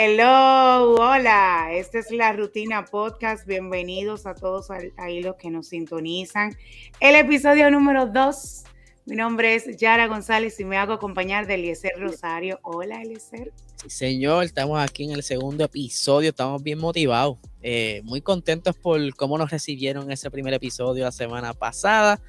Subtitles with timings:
[0.00, 3.46] Hello, hola, esta es la Rutina Podcast.
[3.46, 6.56] Bienvenidos a todos ahí los que nos sintonizan.
[7.00, 8.64] El episodio número 2.
[9.08, 12.60] Mi nombre es Yara González y me hago acompañar de Eliezer Rosario.
[12.62, 13.54] Hola, Eliezer.
[13.76, 19.14] Sí, señor, estamos aquí en el segundo episodio, estamos bien motivados, eh, muy contentos por
[19.14, 22.20] cómo nos recibieron ese primer episodio la semana pasada.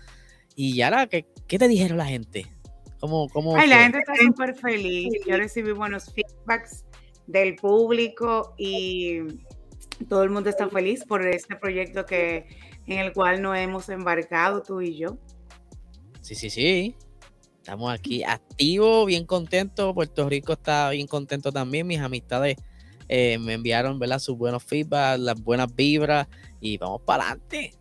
[0.55, 2.45] Y Yara, ¿qué, qué te dijeron la gente?
[3.01, 5.09] ¿Cómo, cómo Ay, la gente está súper feliz.
[5.27, 6.85] Yo recibí buenos feedbacks
[7.27, 9.19] del público y
[10.07, 12.47] todo el mundo está feliz por este proyecto que
[12.87, 15.17] en el cual nos hemos embarcado tú y yo.
[16.21, 16.95] Sí, sí, sí.
[17.57, 19.93] Estamos aquí activos, bien contentos.
[19.93, 21.85] Puerto Rico está bien contento también.
[21.87, 22.57] Mis amistades
[23.07, 24.19] eh, me enviaron ¿verdad?
[24.19, 26.27] sus buenos feedback, las buenas vibras
[26.59, 27.73] y vamos para adelante.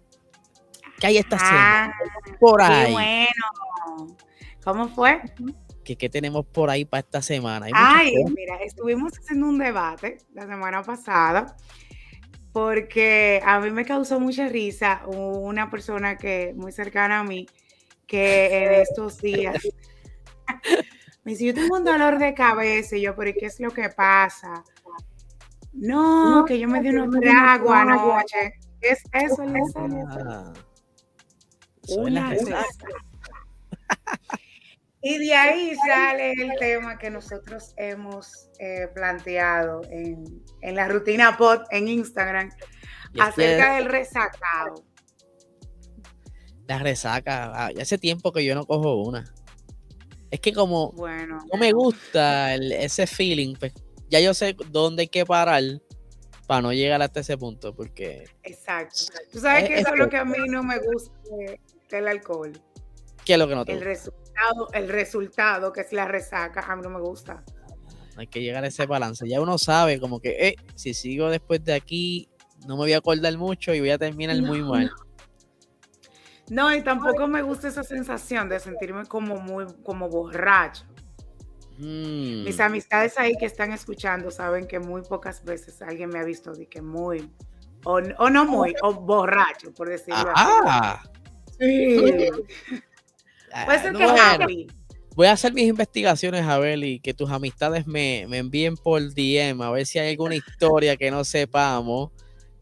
[0.99, 1.95] ¿Qué hay esta ah, semana?
[2.41, 2.93] Por ahí.
[2.93, 4.17] bueno.
[4.65, 5.23] ¿Cómo fue?
[5.85, 7.67] ¿Qué, tenemos por ahí para esta semana?
[7.73, 11.57] Ay, mira, estuvimos haciendo un debate la semana pasada
[12.53, 17.47] porque a mí me causó mucha risa una persona que muy cercana a mí
[18.09, 19.63] que en estos días.
[21.23, 23.91] Me dice, yo tengo un dolor de cabeza y yo, pero ¿qué es lo que
[23.91, 24.65] pasa?
[25.75, 28.55] No, que yo me di unos tragos anoche.
[28.81, 29.45] Es eso,
[29.77, 30.53] ah,
[31.97, 32.35] Una
[35.01, 40.43] y de ahí sale el tema que nosotros hemos eh, planteado en,
[40.75, 42.51] la rutina pod en Instagram
[43.21, 44.85] acerca del resacado.
[46.69, 49.25] La resaca, ah, hace tiempo que yo no cojo una.
[50.31, 53.73] Es que como bueno, no me gusta ese feeling, pues
[54.11, 55.63] ya yo sé dónde hay que parar
[56.47, 58.25] para no llegar hasta ese punto, porque...
[58.43, 59.07] Exacto.
[59.33, 61.13] Tú sabes que eso es lo que a mí no me gusta
[61.91, 62.53] del alcohol.
[63.25, 66.77] ¿Qué es lo que no te el Resultado, el resultado, que es la resaca, a
[66.77, 67.45] mí no me gusta.
[68.17, 69.29] Hay que llegar a ese balance.
[69.29, 72.29] Ya uno sabe como que, eh, si sigo después de aquí,
[72.67, 74.87] no me voy a acordar mucho y voy a terminar muy mal.
[74.87, 75.08] No,
[76.51, 80.85] y tampoco me gusta esa sensación de sentirme como muy, como borracho.
[81.79, 82.45] Mm.
[82.45, 86.53] Mis amistades ahí que están escuchando saben que muy pocas veces alguien me ha visto
[86.53, 87.31] de que muy,
[87.85, 91.03] o, no muy, o borracho, por decirlo ah.
[91.61, 91.99] así.
[92.01, 92.29] Sí.
[93.53, 94.47] Ah,
[95.15, 99.71] voy a hacer mis investigaciones, Abel, y que tus amistades me, envíen por DM a
[99.71, 102.11] ver si hay alguna historia que no sepamos,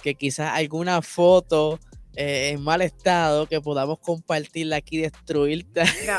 [0.03, 1.79] que quizás alguna foto
[2.17, 5.83] eh, en mal estado que podamos compartirla aquí y destruirte.
[6.07, 6.19] No,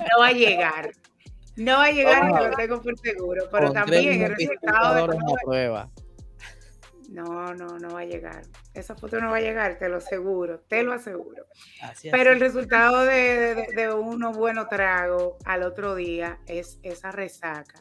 [0.00, 0.90] no va a llegar.
[1.56, 5.34] No va a llegar, te lo tengo por seguro, pero también el resultado de la
[5.44, 5.90] prueba.
[7.10, 8.42] No, no, no va a llegar.
[8.74, 11.46] Esa foto no va a llegar, te lo aseguro, te lo aseguro.
[12.10, 17.80] Pero el resultado de, de, unos buenos tragos al otro día es esa resaca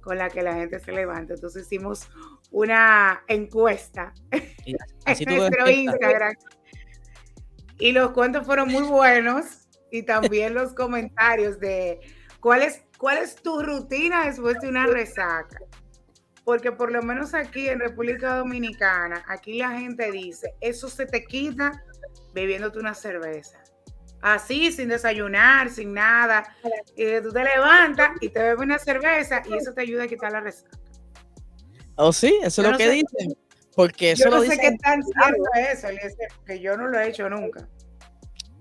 [0.00, 1.34] con la que la gente se levanta.
[1.34, 2.08] Entonces hicimos
[2.52, 6.34] una encuesta en nuestro Instagram.
[7.78, 12.00] Y los cuentos fueron muy buenos y también los comentarios de
[12.40, 15.58] cuál es, cuál es tu rutina después de una resaca
[16.46, 21.24] porque por lo menos aquí en República Dominicana, aquí la gente dice, eso se te
[21.24, 21.82] quita
[22.34, 23.58] bebiéndote una cerveza.
[24.22, 26.44] Así, sin desayunar, sin nada.
[26.96, 30.30] Y tú te levantas y te bebes una cerveza y eso te ayuda a quitar
[30.30, 30.70] la resaca.
[31.96, 33.36] Oh, sí, eso es lo que dicen.
[33.76, 35.88] Porque eso yo no sé qué tan cierto es eso,
[36.38, 37.68] porque yo no lo he hecho nunca.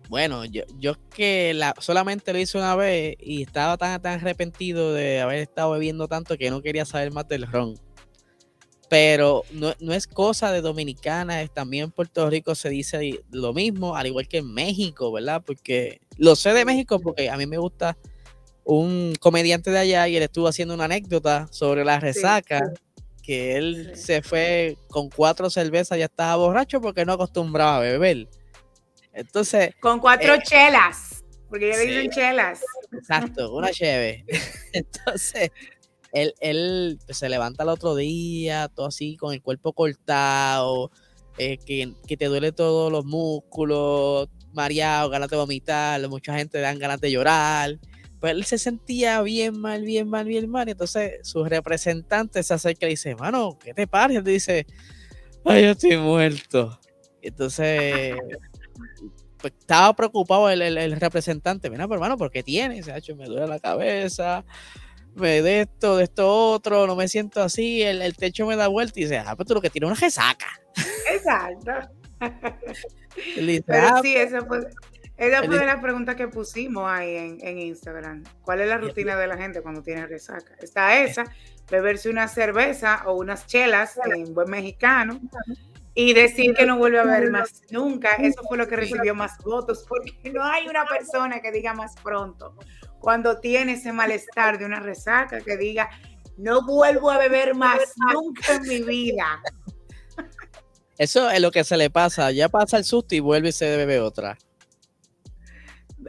[0.09, 4.93] Bueno, yo, yo que la, solamente lo hice una vez y estaba tan, tan arrepentido
[4.93, 7.79] de haber estado bebiendo tanto que no quería saber más del ron.
[8.89, 13.95] Pero no, es cosa de dominicana, es también en Puerto Rico se dice lo mismo,
[13.95, 15.41] al igual que en México, ¿verdad?
[15.43, 17.97] Porque lo sé de México porque a mí me gusta
[18.63, 22.61] un comediante de allá y él estuvo haciendo una anécdota sobre la resaca,
[23.25, 28.28] que él se fue con cuatro cervezas, ya estaba borracho porque no acostumbraba a beber.
[29.13, 29.74] Entonces.
[29.80, 31.24] Con cuatro eh, chelas.
[31.50, 32.62] Porque ya le dicen chelas.
[32.92, 34.25] Exacto, una cheve.
[34.74, 35.51] Entonces,
[36.12, 40.92] él, él pues, se levanta el otro día, todo así, con el cuerpo cortado,
[41.38, 46.80] eh, que, te duele todos los músculos, mareado, ganas de vomitar, mucha gente le dan
[46.80, 47.78] ganas de llorar.
[48.25, 50.68] Pues él se sentía bien mal, bien mal, bien mal.
[50.68, 54.13] Y entonces su representante se acerca y dice, mano, ¿qué te pasa?
[54.13, 54.66] Y él dice,
[55.44, 56.80] ay, yo estoy muerto.
[57.22, 58.16] Entonces
[59.38, 61.69] pues, estaba preocupado el, representante.
[61.69, 62.81] Mira, pero hermano, ¿por qué tiene?
[62.81, 64.44] Se ha hecho, me duele la cabeza,
[65.13, 69.00] me de esto, de esto otro, no me siento así, el, techo me da vuelta
[69.00, 70.48] y dice, ah, pero tú lo que tienes una resaca.
[71.13, 71.74] Exacto.
[73.68, 74.62] Pero ah, sí, esa fue,
[75.17, 78.23] esa fue de las preguntas que pusimos ahí en, en, Instagram.
[78.41, 80.56] ¿Cuál es la rutina de la gente cuando tiene resaca?
[80.59, 81.23] Está esa,
[81.69, 85.19] beberse una cerveza o unas chelas en buen mexicano
[85.94, 88.12] y decir que no vuelve a ver más nunca.
[88.15, 91.95] Eso fue lo que recibió más votos, porque no hay una persona que diga más
[92.03, 92.56] pronto
[93.00, 95.89] cuando tiene ese malestar de una resaca que diga,
[96.38, 97.79] no vuelvo a beber más
[98.11, 99.41] nunca en mi vida.
[100.97, 103.77] Eso es lo que se le pasa, ya pasa el susto y vuelve y se
[103.77, 104.38] bebe otra.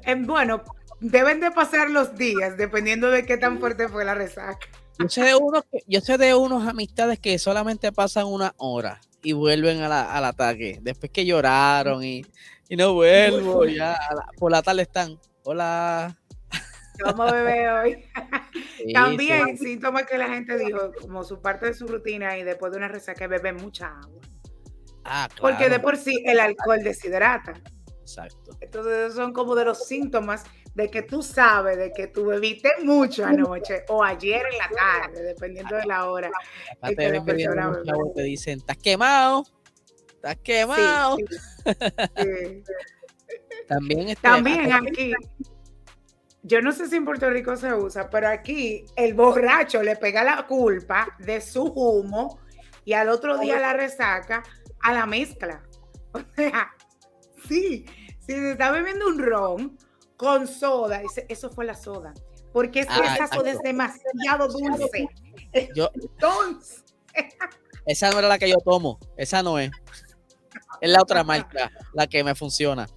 [0.07, 0.63] Eh, bueno,
[1.01, 4.67] deben de pasar los días dependiendo de qué tan fuerte fue la resaca.
[4.99, 9.33] Yo sé de unos, yo sé de unos amistades que solamente pasan una hora y
[9.33, 10.79] vuelven al ataque.
[10.81, 12.25] Después que lloraron y,
[12.71, 13.99] no vuelvo, ya
[14.39, 15.19] por la tarde están.
[15.43, 16.17] Hola.
[17.03, 18.05] ¿Cómo bebé hoy?
[18.95, 22.79] También síntomas que la gente dijo, como su parte de su rutina y después de
[22.79, 24.23] una resaca, bebe mucha agua.
[25.05, 27.55] Ah, Porque de por sí el alcohol deshidrata.
[28.07, 28.53] Exacto.
[28.61, 30.45] Entonces, son como de los síntomas
[30.77, 35.25] de que tú sabes de que tú bebiste mucho anoche o ayer en la tarde,
[35.25, 36.31] dependiendo de la hora.
[38.15, 39.43] te dicen, estás quemado,
[40.15, 41.17] estás quemado.
[43.67, 45.13] También, este, También aquí,
[46.45, 50.23] yo no sé si en Puerto Rico se usa, pero aquí el borracho le pega
[50.23, 52.39] la culpa de su humo
[52.85, 54.45] y al otro día la resaca
[54.81, 55.61] a la mezcla.
[56.13, 56.71] O sea,
[57.49, 57.87] sí,
[58.21, 59.79] si se está bebiendo un ron
[60.17, 62.15] con soda, eso fue la soda.
[62.53, 65.09] Porque es que ah, esa soda es demasiado dulce.
[65.53, 66.85] Entonces.
[67.87, 69.71] Esa no era la que yo tomo, esa no es.
[70.81, 72.89] Es la otra marca, la que me funciona.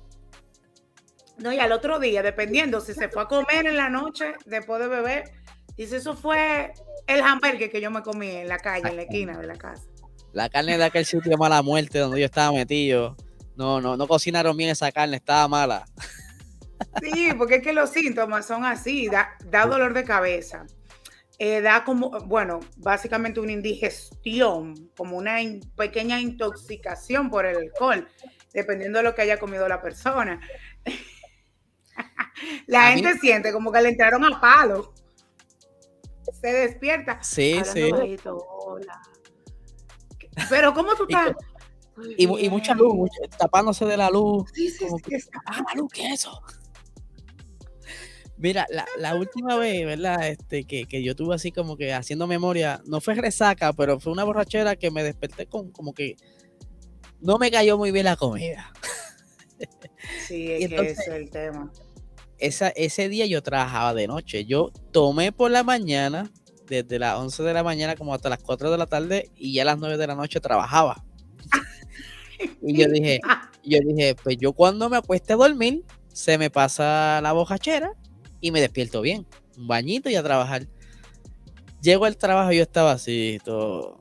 [1.38, 4.82] No, y al otro día, dependiendo si se fue a comer en la noche después
[4.82, 5.32] de beber,
[5.78, 6.74] dice, eso fue
[7.08, 9.84] el hamburger que yo me comí en la calle, en la esquina de la casa.
[10.34, 13.16] La carne de aquel sitio mala muerte donde yo estaba metido.
[13.60, 15.86] No, no, no cocinaron bien esa carne, estaba mala.
[17.02, 19.36] Sí, porque es que los síntomas son así, da,
[19.68, 20.66] dolor de cabeza,
[21.40, 25.40] eh, da como, bueno, básicamente una indigestión, como una
[25.76, 28.08] pequeña intoxicación por el alcohol,
[28.54, 30.40] dependiendo de lo que haya comido la persona.
[32.68, 34.94] la gente siente como que le entraron a palo.
[36.42, 37.22] Se despierta.
[37.22, 37.92] Sí, sí.
[40.50, 41.36] Pero ¿cómo tú estás?
[42.18, 44.50] Y, mucha luz, tapándose de la luz.
[44.54, 44.86] Sí, sí,
[45.46, 46.42] ah, la luz, ¿qué es eso?
[48.40, 48.66] Mira,
[48.98, 50.30] la, última vez, ¿verdad?
[50.30, 54.24] Este, que, yo tuve así como que haciendo memoria, no fue resaca, pero fue una
[54.24, 56.16] borrachera que me desperté con como que
[57.20, 58.72] no me cayó muy bien la comida.
[60.26, 61.70] Sí, es que es el tema.
[62.38, 64.46] Esa, ese día yo trabajaba de noche.
[64.46, 66.32] Yo tomé por la mañana,
[66.66, 69.64] desde las 11 de la mañana como hasta las 4 de la tarde, y ya
[69.64, 71.04] a las 9 de la noche trabajaba.
[72.62, 73.20] y yo dije,
[73.64, 75.84] yo dije, pues yo cuando me acueste a dormir,
[76.14, 77.94] se me pasa la bojachera
[78.42, 79.26] y me despierto bien.
[79.58, 80.68] Un bañito y a trabajar.
[81.82, 84.00] Llego al trabajo y yo estaba así, todo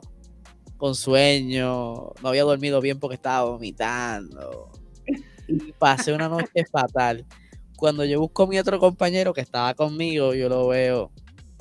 [0.78, 4.70] con sueño, no había dormido bien porque estaba vomitando.
[5.48, 7.26] Y pasé una noche fatal.
[7.76, 11.10] Cuando yo busco a mi otro compañero que estaba conmigo, yo lo veo.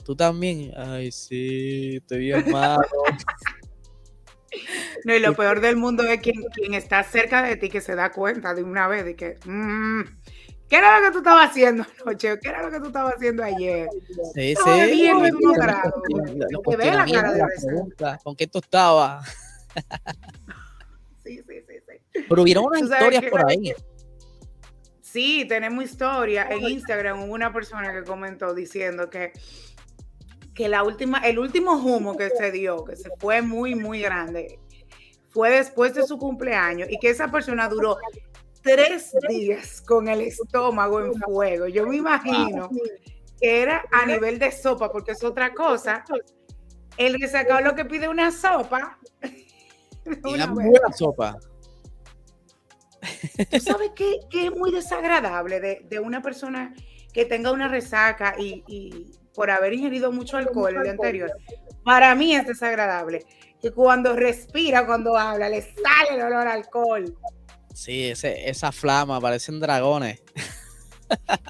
[0.06, 0.72] Tú también.
[0.78, 2.82] Ay, sí, estoy bien malo.
[5.06, 7.96] No, y lo peor del mundo es quien, quien está cerca de ti que se
[7.96, 10.04] da cuenta de una vez de que, mm,
[10.70, 12.38] ¿Qué era lo que tú estabas haciendo anoche?
[12.42, 13.88] ¿Qué era lo que tú estabas haciendo ayer?
[14.34, 14.92] Sí, sí.
[14.92, 15.18] Bien,
[16.50, 19.26] Lo que ve la cara de pregunta, ¿Con qué tú estabas?
[21.24, 22.24] sí, sí, sí, sí.
[22.28, 23.74] Pero hubieron unas historias por ahí.
[25.02, 26.48] Sí, tenemos historia.
[26.50, 29.32] En Instagram hubo una persona que comentó diciendo que,
[30.58, 34.60] que la última, el último humo que se dio, que se fue muy, muy grande,
[35.30, 38.00] fue después de su cumpleaños y que esa persona duró
[38.64, 41.68] tres días con el estómago en fuego.
[41.68, 42.72] Yo me imagino
[43.40, 46.04] que era a nivel de sopa, porque es otra cosa.
[46.98, 48.98] El resacado lo que pide una sopa.
[50.24, 51.38] Una buena sopa.
[53.52, 56.74] ¿Tú sabes qué, es muy desagradable de, una persona
[57.14, 61.32] que tenga una resaca y, por haber ingerido mucho alcohol el día anterior?
[61.84, 63.24] Para mí es desagradable.
[63.62, 67.16] Que cuando respira, cuando habla, le sale el olor a alcohol.
[67.72, 70.24] Sí, ese, esa flama, parecen dragones.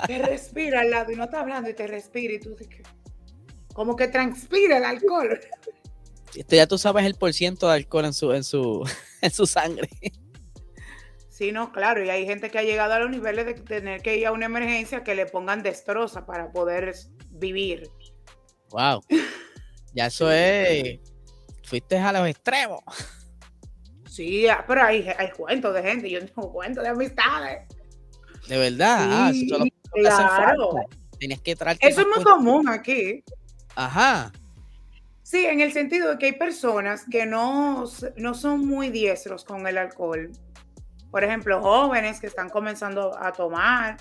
[0.05, 2.67] Te respira al lado y no está hablando y te respira y tú dices,
[3.73, 5.39] como que transpira el alcohol.
[6.35, 8.87] Esto ya tú sabes el porciento de alcohol en su, en su,
[9.21, 9.89] en su sangre.
[11.29, 14.17] Sí, no, claro, y hay gente que ha llegado a los niveles de tener que
[14.17, 16.95] ir a una emergencia que le pongan destroza para poder
[17.37, 17.89] vivir.
[18.69, 19.01] Wow.
[19.93, 20.99] Ya eso es.
[21.63, 22.81] Fuiste a los extremos.
[24.09, 27.67] Sí, ah, pero hay, hay cuentos de gente, yo tengo cuentos de amistades.
[28.47, 29.63] De verdad, Sí, ah,
[29.93, 30.75] es claro.
[31.19, 32.33] Tienes que traerte Eso es muy cuentos.
[32.33, 33.23] común aquí.
[33.75, 34.31] Ajá.
[35.23, 39.67] Sí, en el sentido de que hay personas que no, no son muy diestros con
[39.67, 40.31] el alcohol.
[41.11, 43.97] Por ejemplo, jóvenes que están comenzando a tomar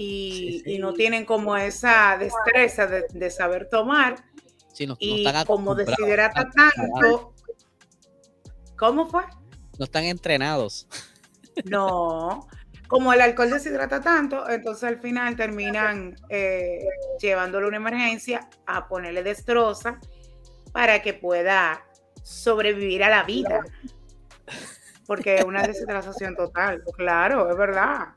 [0.00, 0.72] y, Sí, sí.
[0.74, 4.24] y no tienen como esa destreza de, de saber tomar
[4.72, 7.34] Sí, no, y como deshidrata tanto.
[8.76, 9.24] ¿Cómo fue?
[9.78, 10.86] No están entrenados.
[11.64, 12.46] No,
[12.86, 16.86] como el alcohol deshidrata tanto, entonces al final terminan eh,
[17.20, 19.98] llevándole una emergencia a ponerle destroza
[20.70, 21.84] para que pueda
[22.22, 23.64] sobrevivir a la vida.
[25.04, 26.84] Porque es una deshidratación total.
[26.96, 28.10] Claro, es verdad.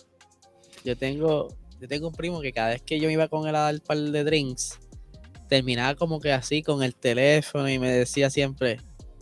[0.84, 1.48] Yo tengo,
[1.82, 3.98] yo tengo un primo que cada vez que yo iba con él a dar par
[3.98, 4.80] de drinks,
[5.50, 8.80] terminaba como que así con el teléfono y me decía siempre,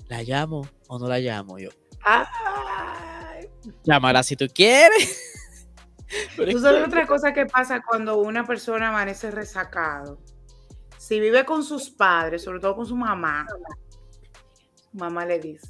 [0.10, 1.58] ¿la llamo o no la llamo?
[1.58, 1.70] Yo,
[2.04, 3.48] Ay.
[3.84, 5.26] llámala si tú quieres.
[6.36, 10.20] Pero Tú es sabes que- otra cosa que pasa cuando una persona amanece resacado.
[10.98, 13.46] Si vive con sus padres, sobre todo con su mamá,
[14.92, 15.68] su mamá le dice.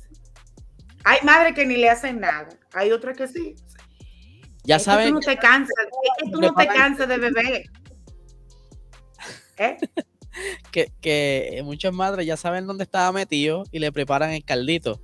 [1.03, 2.49] Hay madres que ni le hacen nada.
[2.73, 3.55] Hay otras que sí.
[4.63, 7.17] Ya es que saben, tú no te cansas, es que tú no te cansas de
[7.17, 7.63] beber.
[9.57, 9.77] ¿Eh?
[10.71, 15.01] que, que muchas madres ya saben dónde estaba metido y le preparan el caldito.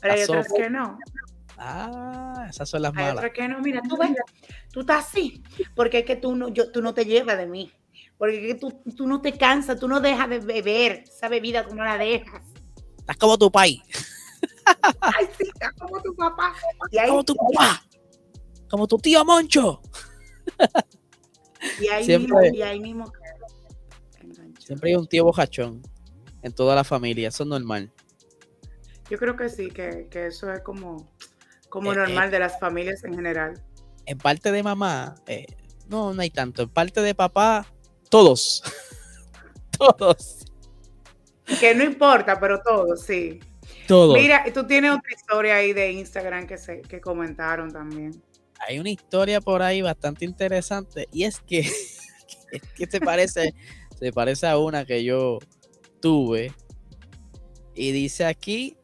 [0.00, 0.98] Pero hay otras que no.
[1.56, 3.16] Ah, esas son las Hay malas.
[3.16, 3.60] otras que no.
[3.60, 4.10] Mira, tú ves,
[4.72, 5.42] tú estás así,
[5.74, 7.72] porque es que tú no, yo, tú no te llevas de mí.
[8.16, 11.04] Porque es que tú, tú no te cansas, tú no dejas de beber.
[11.06, 12.42] Esa bebida tú no la dejas.
[12.98, 13.80] Estás como tu país,
[15.00, 16.54] Ay, sí, está como tu papá.
[16.90, 17.82] Y ahí, como tu papá,
[18.68, 19.80] como tu tío Moncho.
[21.80, 23.12] y ahí Siempre- mismo, y ahí mismo.
[24.58, 25.82] Siempre hay un tío bojachón
[26.42, 27.90] en toda la familia, eso es normal.
[29.10, 31.10] Yo creo que sí, que, que eso es como,
[31.70, 33.62] como Eh, normal de las familias en general.
[34.04, 35.46] En parte de mamá, eh,
[35.88, 36.62] no, no hay tanto.
[36.62, 37.66] En parte de papá,
[38.10, 38.62] todos.
[39.78, 40.44] todos.
[41.60, 43.40] Que no importa, pero todo, sí.
[43.86, 44.14] Todos.
[44.18, 48.22] Mira, tú tienes otra historia ahí de Instagram que, se, que comentaron también.
[48.66, 51.60] Hay una historia por ahí bastante interesante y es que,
[52.52, 53.54] es que se parece,
[53.98, 55.38] se parece a una que yo
[56.00, 56.52] tuve
[57.74, 58.76] y dice aquí,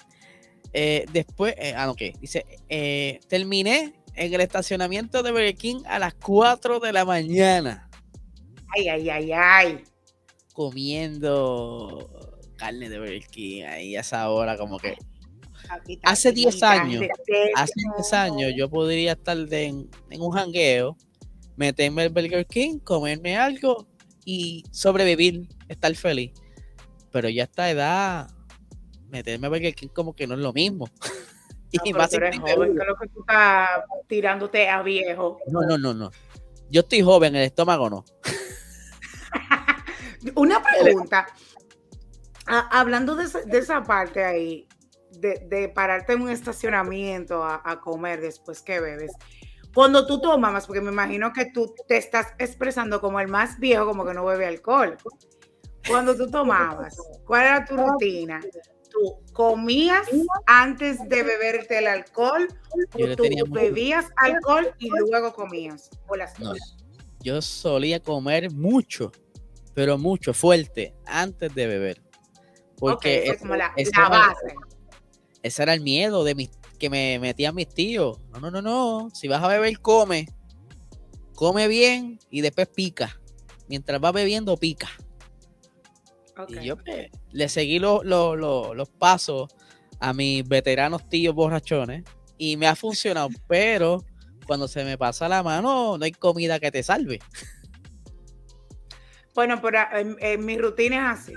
[0.73, 5.99] eh, después, eh, ah, ok, dice, eh, terminé en el estacionamiento de Burger King a
[5.99, 7.89] las 4 de la mañana
[8.77, 9.85] Ay, ay, ay, ay.
[10.53, 12.11] comiendo
[12.57, 14.97] carne de Burger King ahí a esa hora como que
[16.03, 17.05] Hace 10 chiquita, años,
[17.55, 20.97] hace 10 años yo podría estar de- en, en un jangueo,
[21.57, 23.87] meterme al Burger King, comerme algo
[24.25, 26.33] y sobrevivir, estar feliz.
[27.11, 28.31] Pero ya a esta edad,
[29.09, 30.89] meterme al Burger King como que no es lo mismo.
[31.77, 32.73] No, y más tú eres joven, seguro.
[32.73, 33.69] que es lo que tú estás
[34.07, 35.41] tirándote a viejo.
[35.49, 36.13] No, no, no, no.
[36.71, 38.05] Yo estoy joven, el estómago no.
[40.37, 41.27] Una pregunta.
[42.47, 43.25] A- hablando de
[43.59, 44.69] esa parte ahí,
[45.25, 49.13] de, de pararte en un estacionamiento a, a comer después que bebes.
[49.75, 53.87] Cuando tú tomas, porque me imagino que tú te estás expresando como el más viejo,
[53.87, 54.97] como que no bebe alcohol.
[55.89, 58.41] Cuando tú tomabas, ¿cuál era tu rutina?
[58.91, 60.07] ¿Tú comías
[60.47, 62.47] antes de beberte el alcohol
[62.93, 65.91] o tú bebías alcohol y luego comías?
[66.07, 66.53] O las No,
[67.21, 69.11] yo solía comer mucho,
[69.75, 72.03] pero mucho, fuerte, antes de beber.
[72.79, 74.55] Porque esa es como la, la base.
[75.45, 78.19] Ese era el miedo de mis, que me metían mis tíos.
[78.33, 79.11] No, no, no, no.
[79.13, 80.27] Si vas a beber, come.
[81.35, 83.21] Come bien y después pica.
[83.69, 84.89] Mientras vas bebiendo, pica.
[86.49, 89.55] Y yo pues, le seguí lo- lo- lo- los pasos
[90.01, 92.05] a mis veteranos tíos borrachones
[92.39, 93.29] y me ha funcionado.
[93.47, 94.03] pero
[94.47, 97.19] cuando se me pasa la mano, no hay comida que te salve.
[99.35, 101.35] Bueno, pero en, en mi rutina es así.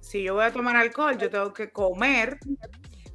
[0.00, 2.38] Si yo voy a tomar alcohol, yo tengo que comer,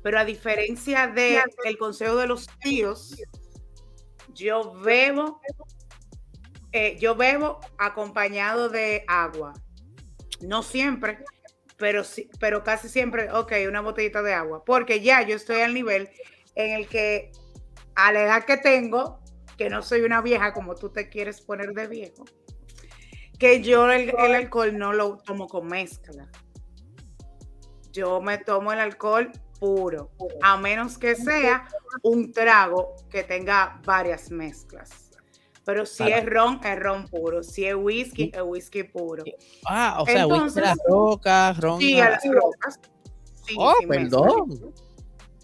[0.03, 3.15] pero a diferencia del el consejo de los tíos,
[4.33, 5.39] yo bebo,
[6.73, 9.53] eh, yo bebo acompañado de agua.
[10.41, 11.19] No siempre,
[11.77, 12.03] pero
[12.39, 16.09] pero casi siempre, ok, una botellita de agua, porque ya yo estoy al nivel
[16.55, 17.31] en el que
[17.95, 19.21] a la edad que tengo,
[19.57, 22.25] que no soy una vieja como tú te quieres poner de viejo,
[23.39, 26.27] que yo el, el alcohol no lo tomo con mezcla.
[27.93, 29.31] Yo me tomo el alcohol
[29.67, 30.09] puro,
[30.41, 31.65] a menos que sea
[32.01, 35.09] un trago que tenga varias mezclas.
[35.63, 37.41] Pero si Para- es ron, es ron puro.
[37.43, 39.23] Si es whisky, es whisky puro.
[39.65, 41.79] Ah, o sea, whisky Entonces- las rocas, ron.
[41.79, 42.79] Sí, a las rocas.
[43.45, 44.19] Sí, Oh, mezcla.
[44.19, 44.73] perdón.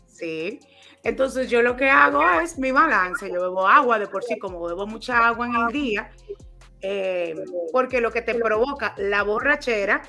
[0.08, 0.60] Sí.
[1.04, 3.32] Entonces yo lo que hago es mi balance.
[3.32, 6.12] Yo bebo agua de por sí, como bebo mucha agua en el día,
[6.82, 7.36] eh,
[7.72, 10.02] porque lo que te provoca la borrachera,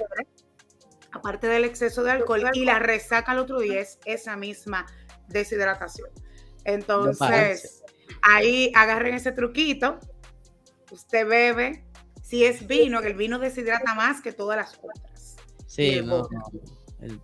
[1.13, 4.87] aparte del exceso de alcohol y la resaca al otro día es esa misma
[5.29, 6.09] deshidratación.
[6.65, 7.83] Entonces,
[8.23, 9.99] ahí agarren ese truquito,
[10.91, 11.85] usted bebe,
[12.23, 15.37] si es vino, que el vino deshidrata más que todas las otras.
[15.67, 16.29] Sí, no,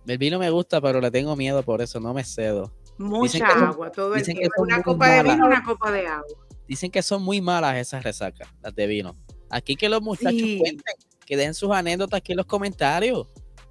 [0.05, 2.73] El, vino me gusta, pero le tengo miedo por eso, no me cedo.
[2.97, 4.63] Mucha agua, todo el tiempo.
[4.63, 6.25] Una copa de vino, una copa de agua.
[6.67, 9.15] Dicen que son muy malas esas resacas, las de vino.
[9.49, 13.27] Aquí que los muchachos cuenten, que den sus anécdotas aquí en los comentarios.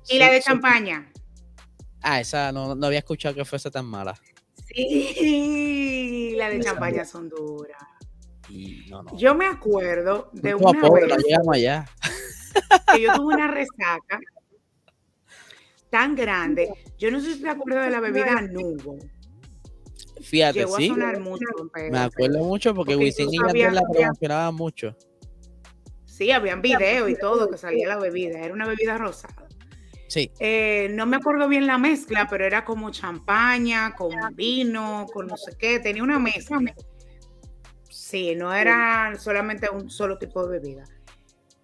[0.09, 1.13] ¿Y la de champaña?
[2.03, 4.15] Ah, esa no, no, había escuchado que fuese tan mala.
[4.69, 7.83] Sí, la de champaña son duras.
[9.17, 11.13] Yo me acuerdo de una vez
[11.53, 11.87] allá.
[12.95, 14.21] que yo tuve una resaca
[15.91, 16.71] tan grande.
[16.99, 18.99] Yo no sé si te acuerdas de la bebida Nubo.
[20.23, 20.87] Fíjate, Llegó sí.
[20.87, 21.45] A sonar mucho
[21.91, 24.97] me acuerdo mucho porque, Wisin y la promocionaban mucho.
[26.05, 28.39] Sí, habían videos y todo que salía la bebida.
[28.39, 29.46] Era una bebida rosada.
[30.09, 30.31] Sí.
[30.39, 35.37] Eh, no me acuerdo bien la mezcla, pero era como champaña, con vino, con no
[35.37, 35.81] sé qué.
[35.81, 36.61] Tenía una mezcla.
[37.89, 40.85] Sí, no era solamente un solo tipo de bebida.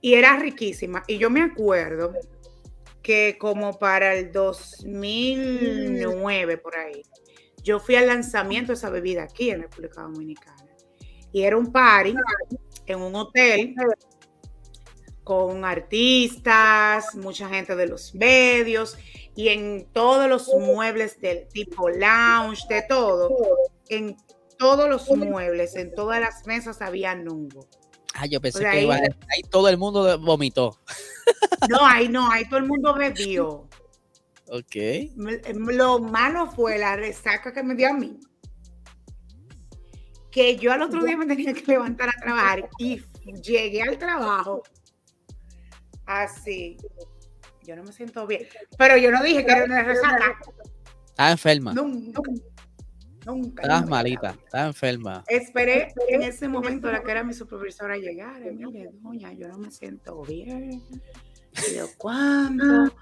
[0.01, 1.05] Y era riquísima.
[1.07, 2.13] Y yo me acuerdo
[3.03, 7.03] que como para el 2009, por ahí,
[7.63, 10.57] yo fui al lanzamiento de esa bebida aquí en República Dominicana.
[11.33, 12.15] Y era un party
[12.87, 13.75] en un hotel
[15.25, 18.97] con artistas, mucha gente de los medios
[19.35, 23.31] y en todos los muebles del tipo lounge, de todo,
[23.89, 24.17] en
[24.59, 27.67] todos los muebles, en todas las mesas había nungo.
[28.15, 30.79] Ah, yo pensé que ahí, ahí todo el mundo vomitó.
[31.71, 33.69] No, ahí no, ahí todo el mundo bebió.
[34.49, 34.75] Ok.
[35.55, 38.19] Lo malo fue la resaca que me dio a mí.
[40.33, 43.01] Que yo al otro día me tenía que levantar a trabajar y
[43.45, 44.65] llegué al trabajo
[46.07, 46.77] así.
[47.65, 48.47] Yo no me siento bien.
[48.77, 50.39] Pero yo no dije que era una resaca.
[51.07, 51.73] Estaba enferma.
[51.73, 52.23] Nunca.
[53.25, 53.63] Nunca.
[53.63, 55.25] Estabas malita, estaba enferma.
[55.29, 58.41] Esperé en ese momento la que era mi supervisora llegar.
[58.53, 60.83] Mire, doña, yo no me siento bien.
[61.99, 62.93] ¿cuándo?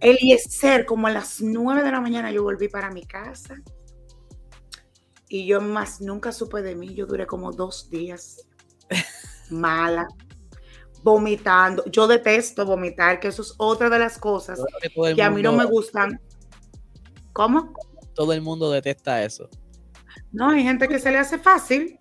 [0.00, 3.56] Eliezer, como a las nueve de la mañana yo volví para mi casa.
[5.28, 6.94] Y yo más nunca supe de mí.
[6.94, 8.46] Yo duré como dos días
[9.50, 10.06] mala
[11.04, 11.84] vomitando.
[11.86, 14.58] Yo detesto vomitar, que eso es otra de las cosas
[15.14, 16.18] que, a mí no me gustan.
[17.32, 17.74] ¿Cómo?
[18.14, 19.48] Todo el mundo detesta eso.
[20.32, 22.00] No, hay gente que se le hace fácil.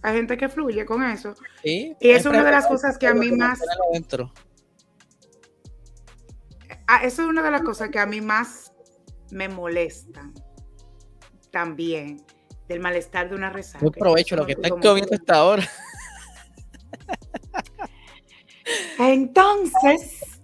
[0.00, 1.34] Hay gente que fluye con eso.
[1.62, 3.60] y es una de las cosas que a mí más...
[6.86, 8.72] Ah, eso es una de las cosas que a mí más
[9.30, 10.32] me molestan
[11.50, 12.24] también
[12.66, 13.80] del malestar de una resaca.
[13.82, 15.68] Yo aprovecho lo que está comiendo hasta ahora.
[18.98, 20.40] Entonces,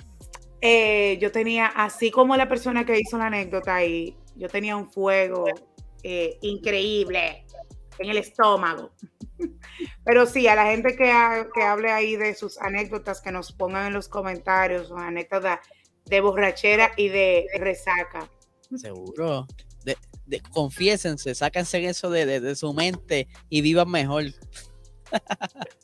[0.60, 4.90] eh, yo tenía, así como la persona que hizo la anécdota ahí, yo tenía un
[4.90, 5.46] fuego
[6.02, 7.44] eh, increíble
[7.98, 8.92] en el estómago.
[10.04, 11.12] Pero sí, a la gente que,
[11.54, 15.58] que hable ahí de sus anécdotas, que nos pongan en los comentarios sus anécdotas
[16.06, 18.30] de borrachera y de resaca.
[18.76, 19.46] Seguro.
[19.84, 24.24] De, de, confiésense, sáquense eso de, de su mente y vivan mejor.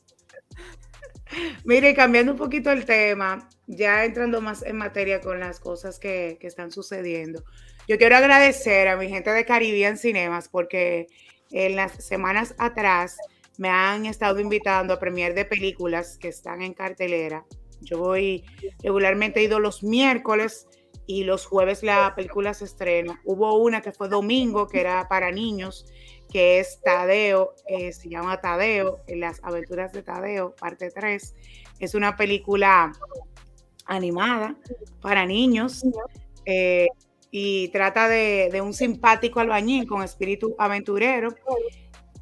[1.65, 6.39] Mire, cambiando un poquito el tema, ya entrando más en materia con las cosas que,
[6.41, 7.45] están sucediendo,
[7.89, 11.07] yo quiero agradecer a mi gente de Caribbean Cinemas porque
[11.51, 13.17] en las semanas atrás
[13.59, 17.45] me han estado invitando a premier de películas que están en cartelera.
[17.83, 18.45] Yo voy
[18.83, 20.67] regularmente he ido los miércoles
[21.07, 23.21] y los jueves la película se estrena.
[23.25, 25.87] Hubo una que fue domingo, que era para niños,
[26.31, 31.35] que es Tadeo, eh, se llama Tadeo, en las aventuras de Tadeo, parte 3.
[31.79, 32.93] Es una película
[33.87, 34.57] animada
[35.01, 35.83] para niños
[36.45, 36.89] eh,
[37.31, 41.35] y trata de, un simpático albañil con espíritu aventurero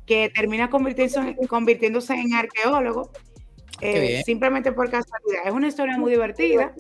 [0.07, 3.11] que termina convirtiéndose, convirtiéndose en arqueólogo
[3.81, 5.47] eh, simplemente por casualidad.
[5.47, 6.75] Es una historia muy divertida.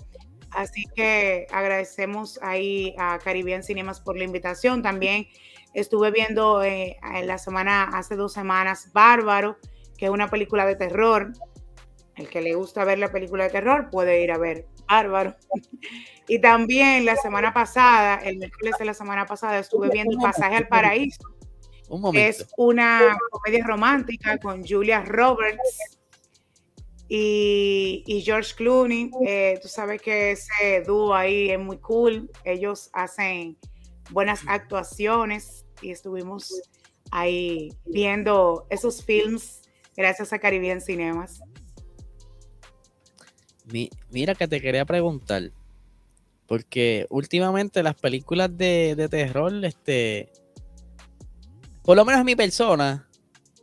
[0.50, 4.82] Así que agradecemos ahí a Caribbean Cinemas por la invitación.
[4.82, 5.26] También
[5.74, 9.58] Estuve viendo eh, en la semana, hace dos semanas, Bárbaro,
[9.96, 11.32] que es una película de terror.
[12.16, 15.36] El que le gusta ver la película de terror puede ir a ver Bárbaro.
[16.30, 20.68] Y también la semana pasada, el miércoles de la semana pasada, estuve viendo Pasaje al
[20.68, 21.22] Paraíso.
[22.12, 25.98] que es una comedia romántica con Julia Roberts
[27.08, 29.10] y, George Clooney.
[29.26, 32.30] Eh, tú sabes que ese dúo ahí es muy cool.
[32.44, 33.56] Ellos hacen
[34.10, 36.52] buenas actuaciones y estuvimos
[37.10, 39.62] ahí viendo esos films
[39.96, 41.40] gracias a Caribbean Cinemas.
[44.10, 45.52] mira que te quería preguntar,
[46.46, 50.30] porque últimamente las películas de, de terror, este,
[51.82, 53.08] por lo menos mi persona,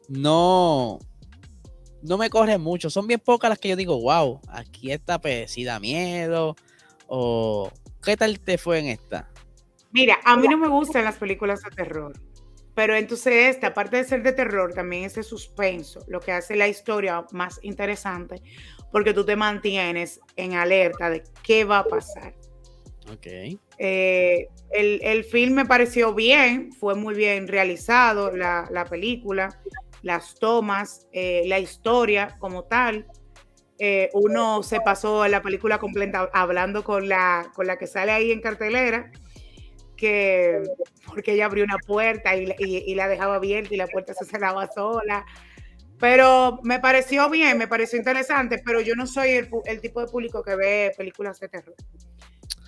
[0.08, 1.00] no,
[2.02, 2.90] no me corren mucho.
[2.90, 6.56] Son bien pocas las que yo digo, wow, aquí esta pues sí da miedo.
[7.08, 7.72] O
[8.04, 9.30] ¿qué tal te fue en esta?
[9.96, 12.14] Mira, a mí no me gustan las películas de terror.
[12.74, 16.58] Pero entonces esta, aparte de ser de terror, también es de suspenso, lo que hace
[16.58, 18.42] la historia más interesante,
[18.92, 22.36] porque tú te mantienes en alerta de qué va a pasar.
[23.10, 23.58] Ok.
[23.78, 29.58] Eh, el, film me pareció bien, fue muy bien realizado, la, la película
[30.06, 33.08] las tomas, eh, la historia como tal.
[33.80, 38.32] Eh, uno se pasó la película completa hablando con la, con la que sale ahí
[38.32, 39.12] en cartelera,
[39.96, 40.62] que
[41.06, 45.26] porque ella abrió una puerta y, la dejaba abierta y la puerta se cerraba sola.
[46.00, 49.30] Pero me pareció bien, me pareció interesante, pero yo no soy
[49.66, 51.76] el, tipo de público que ve películas de terror.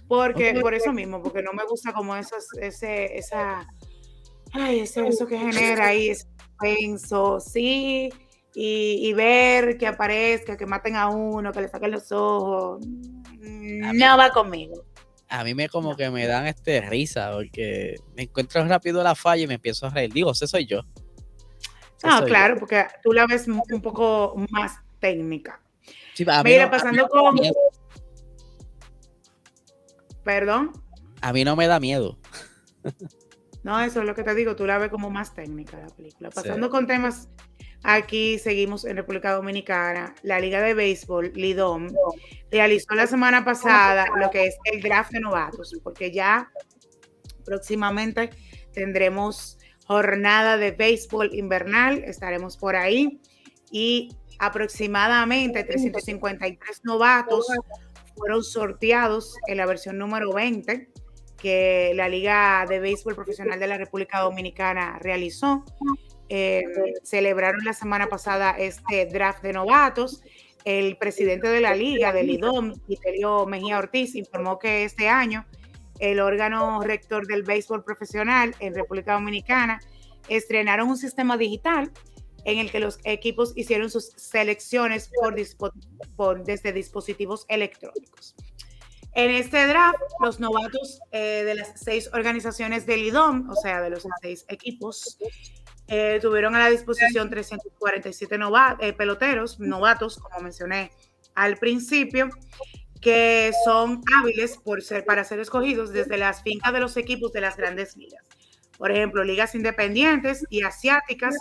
[0.08, 3.68] Porque, por eso mismo, porque no me gusta como esos, ese, esa,
[4.54, 8.10] ay, eso, eso que genera ahí, suspenso, sí,
[8.60, 14.32] y, ver que aparezca, que maten a uno, que le saquen los ojos, no va
[14.32, 14.87] conmigo.
[15.30, 19.44] A mí me como que me dan este risa, porque me encuentro rápido la falla
[19.44, 20.14] y me empiezo a reír.
[20.14, 20.82] Digo, ese soy yo.
[22.04, 25.62] no, claro, porque tú la ves un poco más técnica.
[26.44, 27.36] Mira, pasando con...
[30.24, 30.72] Perdón.
[31.22, 32.18] A mí no me da miedo.
[33.64, 36.30] No, eso es lo que te digo, tú la ves como más técnica la película.
[36.30, 37.30] Pasando con temas,
[37.84, 40.16] aquí seguimos en República Dominicana.
[40.24, 41.88] La Liga de Béisbol, Lidom,
[42.52, 46.52] realizó la semana pasada lo que es el draft de novatos, porque ya
[47.46, 48.30] próximamente
[48.74, 53.22] tendremos jornada de béisbol invernal, estaremos por ahí
[53.72, 57.48] y aproximadamente 353 novatos
[58.16, 60.90] fueron sorteados en la versión número 20
[61.38, 65.64] que la Liga de Béisbol Profesional de la República Dominicana realizó.
[66.30, 66.64] Eh,
[67.04, 70.22] celebraron la semana pasada este draft de novatos.
[70.66, 75.46] El presidente de la liga, del IDOM, Vitelio Mejía Ortiz, informó que este año
[76.00, 79.80] el órgano rector del béisbol profesional en República Dominicana
[80.28, 81.92] estrenaron un sistema digital
[82.44, 85.10] en el que los equipos hicieron sus selecciones
[86.16, 88.36] por desde dispositivos electrónicos.
[89.18, 93.90] En este draft, los novatos eh, de las seis organizaciones del IDOM, o sea, de
[93.90, 95.18] los seis equipos,
[95.88, 98.38] eh, tuvieron a la disposición 347
[98.80, 100.92] eh, peloteros, novatos, como mencioné
[101.36, 102.30] al principio,
[103.02, 107.42] que son hábiles por ser, para ser escogidos desde las fincas de los equipos de
[107.42, 108.24] las grandes ligas.
[108.78, 111.36] Por ejemplo, ligas independientes y asiáticas,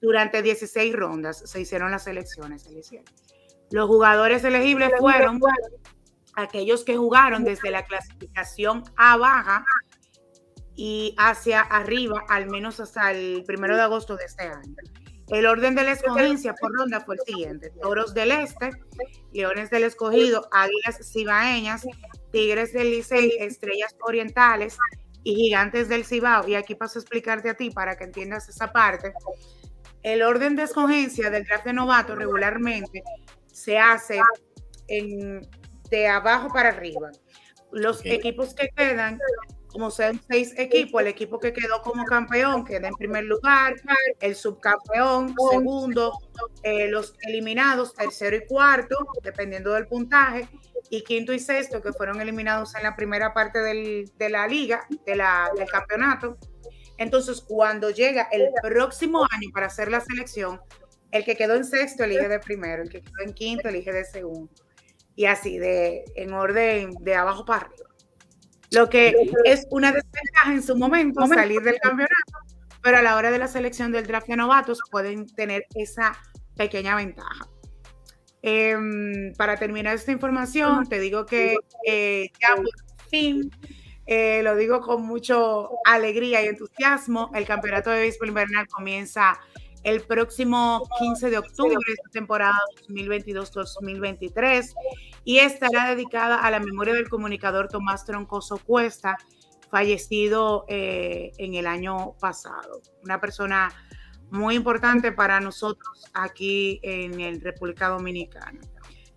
[0.00, 2.66] durante 16 rondas se hicieron las elecciones.
[3.70, 5.40] Los jugadores elegibles fueron
[6.34, 9.64] aquellos que jugaron desde la clasificación A baja
[10.82, 14.74] y hacia arriba, al menos hasta el primero de agosto de este año.
[15.28, 18.70] El orden de la escogencia por ronda fue el siguiente: Toros del Este,
[19.30, 21.86] Leones del Escogido, Águilas Cibaeñas,
[22.32, 24.78] Tigres del Licey, Estrellas Orientales
[25.22, 26.48] y Gigantes del Cibao.
[26.48, 29.12] Y aquí paso a explicarte a ti para que entiendas esa parte.
[30.02, 33.02] El orden de escogencia del draft de novato regularmente
[33.52, 34.18] se hace
[34.88, 35.46] en
[35.90, 37.10] de abajo para arriba.
[37.70, 39.20] Los equipos que quedan,
[39.72, 43.76] como sean seis equipos, el equipo que quedó como campeón queda en primer lugar,
[44.20, 46.18] el subcampeón, segundo,
[46.62, 50.48] eh, los eliminados, tercero y cuarto, dependiendo del puntaje,
[50.90, 54.86] y quinto y sexto, que fueron eliminados en la primera parte del, de la liga,
[55.06, 56.36] del campeonato.
[56.98, 60.60] Entonces, cuando llega el próximo año para hacer la selección,
[61.12, 64.04] el que quedó en sexto elige de primero, el que quedó en quinto elige de
[64.04, 64.52] segundo
[65.16, 67.89] y así, de, en orden de abajo para arriba.
[68.70, 72.38] Lo que es una desventaja en su momento salir del campeonato,
[72.82, 76.12] pero a la hora de la selección del draft de novatos pueden tener esa
[76.56, 77.48] pequeña ventaja.
[78.42, 81.56] Em, para terminar esta información, te digo que
[81.86, 83.50] eh, ya por fin,
[84.06, 89.38] eh, lo digo con mucho alegría y entusiasmo, el campeonato de béisbol invernal comienza
[89.82, 94.74] el próximo 15 de octubre esta temporada 2022-2023
[95.24, 99.16] y estará dedicada a la memoria del comunicador Tomás Troncoso Cuesta,
[99.70, 102.82] fallecido eh, en el año pasado.
[103.02, 103.72] Una persona
[104.30, 108.60] muy importante para nosotros aquí en el República Dominicana.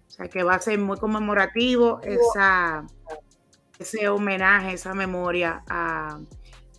[0.08, 2.86] O sea que va a ser muy conmemorativo esa,
[3.80, 6.20] ese homenaje, esa memoria a,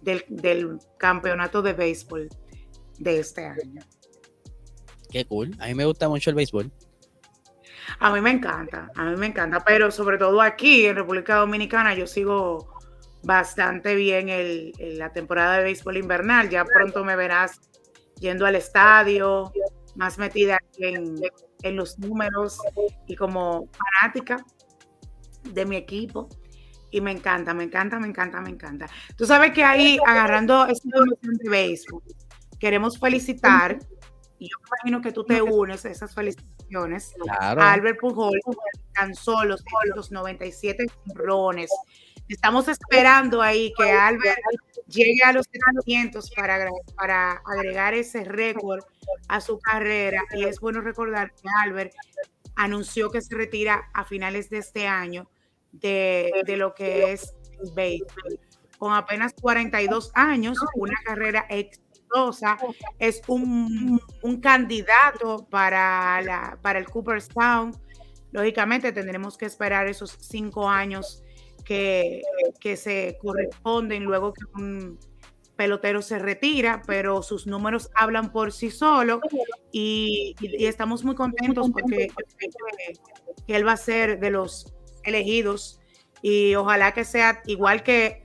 [0.03, 2.29] del, del campeonato de béisbol
[3.05, 3.83] de este año.
[5.11, 5.55] Qué cool.
[5.61, 6.73] A mí me gusta mucho el béisbol.
[8.01, 11.95] A mí me encanta, a mí me encanta, pero sobre todo aquí en República Dominicana
[11.95, 12.75] yo sigo
[13.23, 16.49] bastante bien el, la temporada de béisbol invernal.
[16.49, 17.61] Ya pronto me verás
[18.19, 19.53] yendo al estadio,
[19.95, 21.15] más metida en,
[21.63, 22.59] en los números
[23.07, 24.45] y como fanática
[25.45, 26.29] de mi equipo.
[26.91, 28.87] Y me encanta, me encanta, me encanta, me encanta.
[29.17, 32.03] Tú sabes que ahí, agarrando esta información de béisbol,
[32.65, 33.79] queremos felicitar,
[34.39, 38.57] y yo imagino que tú te unes a esas felicitaciones, a Albert Pujol, que
[38.89, 39.63] alcanzó los,
[39.95, 41.71] los 97 rones
[42.27, 44.41] Estamos esperando ahí que Albert
[44.87, 48.83] llegue a los 700 para, para agregar ese récord
[49.29, 50.23] a su carrera.
[50.35, 51.93] Y es bueno recordar que Albert
[52.57, 55.29] anunció que se retira a finales de este año
[55.73, 58.41] de, lo que es el béisbol.
[58.79, 61.47] Con apenas 42 años, una carrera
[62.99, 64.01] es un,
[64.41, 67.73] candidato para, la, para el Cooperstown.
[68.33, 71.23] Lógicamente tendremos que esperar esos cinco años
[71.65, 72.23] que,
[72.61, 74.99] que se corresponden luego que un
[75.57, 79.21] pelotero se retira, pero sus números hablan por sí solos
[79.73, 82.09] y, estamos muy contentos porque
[83.47, 84.75] él va a ser de los
[85.05, 85.81] elegidos
[86.23, 88.25] y ojalá que sea igual que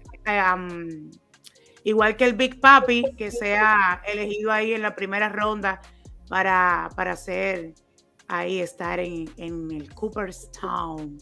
[1.90, 5.82] igual que el Big Papi, que sea elegido ahí en la primera ronda
[6.28, 7.74] para, para hacer
[8.28, 11.18] ahí estar en, en el Cooperstown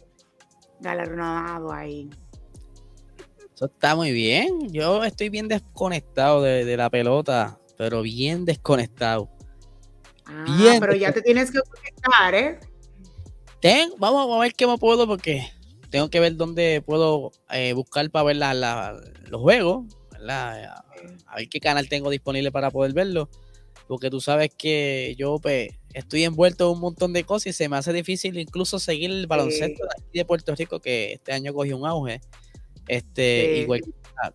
[0.80, 2.10] galardonado ahí.
[3.56, 4.70] Eso está muy bien.
[4.72, 9.30] Yo estoy bien desconectado de, la pelota, pero bien desconectado.
[10.26, 12.60] Ah, bien pero ya te tienes que conectar, ¿eh?
[13.98, 15.50] vamos a ver qué me puedo porque
[15.90, 19.86] tengo que ver dónde puedo eh, buscar para ver los juegos,
[20.30, 20.84] a
[21.36, 23.30] ver qué canal tengo disponible para poder verlo.
[23.88, 27.70] Porque tú sabes que yo pues, estoy envuelto en un montón de cosas y se
[27.70, 31.88] me hace difícil incluso seguir el baloncesto de, Puerto Rico que este año cogió un
[31.88, 32.22] auge.
[32.88, 33.82] Este, igual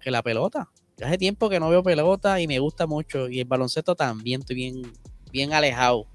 [0.00, 0.70] que la, pelota.
[1.02, 3.28] hace tiempo que no veo pelota y me gusta mucho.
[3.28, 4.92] Y el baloncesto también estoy bien,
[5.30, 6.06] bien alejado.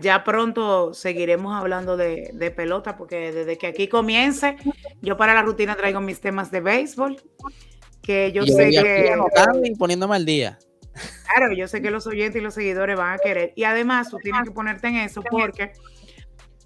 [0.00, 4.56] Ya, pronto seguiremos hablando de, pelota, porque desde que aquí comience,
[5.00, 7.16] yo para la rutina traigo mis temas de béisbol,
[8.02, 9.14] que yo, sé que...
[9.64, 10.58] Y poniéndome al día.
[11.34, 13.52] Claro, yo sé que los oyentes y los seguidores van a querer.
[13.56, 15.72] Y además, tú tienes que ponerte en eso porque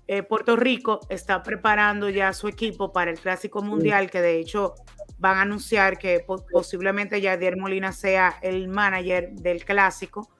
[0.08, 4.74] eh, Puerto Rico está preparando ya su equipo para el Clásico Mundial, que de hecho
[5.18, 10.30] van a anunciar que posiblemente Yadier Molina sea el manager del Clásico.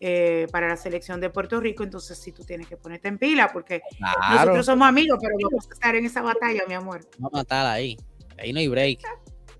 [0.00, 3.50] Eh, para la selección de Puerto Rico, entonces sí tú tienes que ponerte en pila
[3.50, 3.80] porque
[4.32, 7.08] nosotros somos amigos, pero vamos a estar en esa batalla, mi amor.
[7.16, 7.96] Vamos a matar ahí,
[8.36, 9.00] ahí no hay break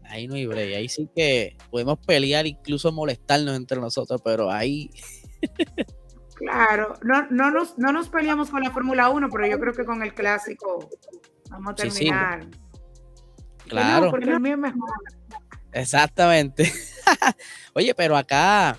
[0.08, 0.74] ahí no hay break.
[0.74, 4.90] Ahí sí que podemos pelear, incluso molestarnos entre nosotros, pero ahí.
[6.34, 9.84] Claro, no, no, nos, no nos peleamos con la Fórmula 1, pero yo creo que
[9.84, 10.88] con el clásico
[11.50, 12.46] vamos a terminar.
[13.68, 14.10] Claro.
[14.10, 14.90] porque el mío es mejor.
[15.72, 16.72] Exactamente.
[17.74, 18.78] Oye, pero acá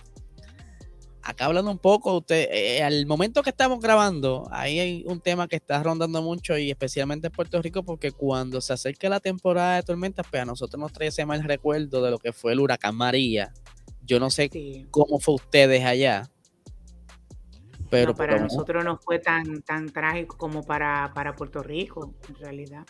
[1.26, 5.48] acá hablando un poco, usted, eh, al momento que estamos grabando, ahí hay un tema
[5.48, 9.78] que está rondando mucho y especialmente en Puerto Rico, porque cuando se acerca la temporada
[9.78, 12.60] de tormentas, pues a nosotros nos trae ese mal recuerdo de lo que fue el
[12.60, 13.52] huracán María.
[14.04, 14.52] Yo no sé
[14.92, 16.30] cómo fue ustedes allá.
[17.90, 22.86] Pero para nosotros no fue tan, tan trágico como para, para Puerto Rico, en realidad.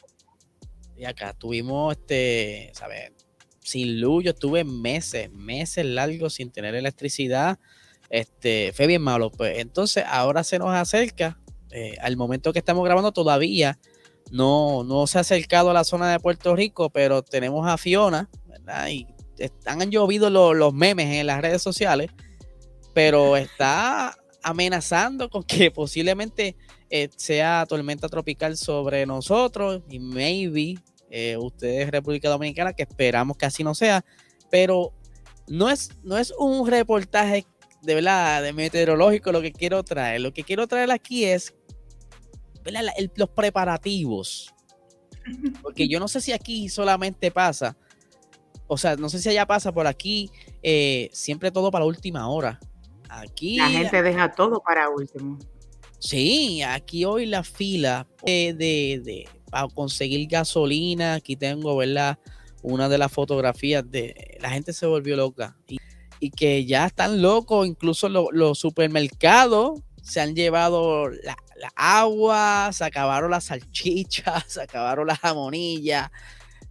[0.98, 3.14] Y acá tuvimos, este, ¿sabes?
[3.62, 7.60] Sin luz, yo estuve meses, meses largos sin tener electricidad
[8.10, 9.32] este, fue bien malo.
[9.32, 11.40] Pues entonces ahora se nos acerca,
[11.72, 13.80] eh, al momento que estamos grabando todavía
[14.32, 18.30] no, no se ha acercado a la zona de Puerto Rico, pero tenemos a Fiona,
[18.48, 18.88] ¿verdad?
[18.90, 22.10] Y están llovido los, memes en las redes sociales,
[22.94, 26.56] pero está amenazando con que posiblemente
[26.90, 30.76] eh, sea tormenta tropical sobre nosotros y maybe
[31.10, 34.06] eh, ustedes República Dominicana, que esperamos que así no sea,
[34.52, 34.94] pero
[35.48, 37.46] no es, no es un reportaje
[37.86, 40.22] de verdad, de meteorológico lo que quiero traer.
[40.22, 41.54] Lo que quiero traer aquí es
[43.16, 44.54] los preparativos.
[45.62, 47.78] Porque yo no sé si aquí solamente pasa,
[48.68, 50.32] o sea, no sé si allá pasa por aquí,
[50.64, 52.60] eh, siempre todo para última hora.
[53.10, 53.58] Aquí.
[53.58, 55.38] La gente deja todo para último.
[56.00, 61.14] Sí, aquí hoy la fila de, de, para conseguir gasolina.
[61.14, 62.18] Aquí tengo, ¿verdad?
[62.62, 65.56] Una de las fotografías de la gente se volvió loca.
[65.68, 65.78] Y
[66.26, 71.38] y que ya están locos, incluso los supermercados se han llevado la,
[71.76, 76.10] agua, se acabaron las salchichas, se acabaron las jamonillas.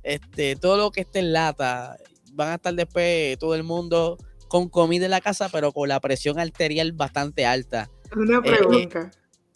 [0.03, 1.97] este, todo lo que esté en lata,
[2.33, 6.01] van a estar después todo el mundo con comida en la casa, pero con la
[6.01, 7.89] presión arterial bastante alta.
[8.17, 9.11] Una eh, pregunta.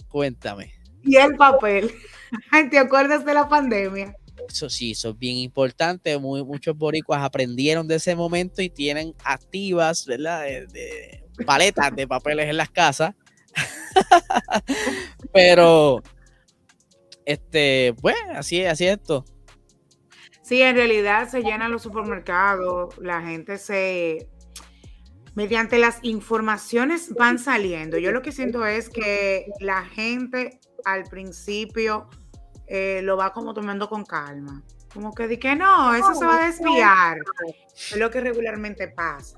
[0.09, 0.75] cuéntame.
[1.03, 1.91] ¿Y el papel?
[2.71, 4.15] ¿Te acuerdas de la pandemia?
[4.49, 6.19] Eso sí, eso es bien importante.
[6.19, 10.43] muchos boricuas aprendieron de ese momento y tienen activas, ¿verdad?
[10.43, 13.15] De, paletas de papeles en las casas.
[15.33, 16.03] Pero,
[17.25, 19.25] este, pues, así así es esto.
[20.43, 24.31] Sí, en realidad se llenan los supermercados, la gente se,
[25.35, 27.99] mediante las informaciones van saliendo.
[27.99, 32.09] Yo lo que siento es que la gente al principio
[32.69, 34.63] eh, lo va como tomando con calma.
[34.93, 37.19] Como que di que no, eso se va a desviar.
[37.75, 39.37] Es lo que regularmente pasa.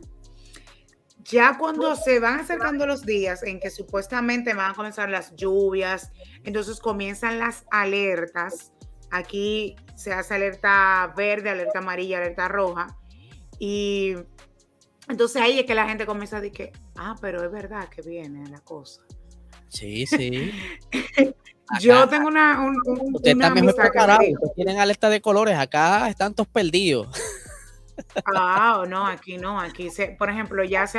[1.24, 6.12] Ya cuando se van acercando los días en que supuestamente van a comenzar las lluvias,
[6.44, 8.72] entonces comienzan las alertas
[9.10, 12.96] Aquí se hace alerta verde, alerta amarilla, alerta roja.
[13.58, 14.14] Y
[15.08, 18.02] entonces ahí es que la gente comienza a decir que, ah, pero es verdad que
[18.02, 19.02] viene la cosa.
[19.68, 20.52] Sí, sí.
[21.78, 22.60] Yo tengo una.
[22.60, 23.22] Un, mejor
[24.54, 25.56] tienen alerta de colores.
[25.58, 27.08] Acá están todos perdidos.
[28.34, 29.60] Ah, no, aquí no.
[29.60, 30.98] Aquí, se, por ejemplo, ya se,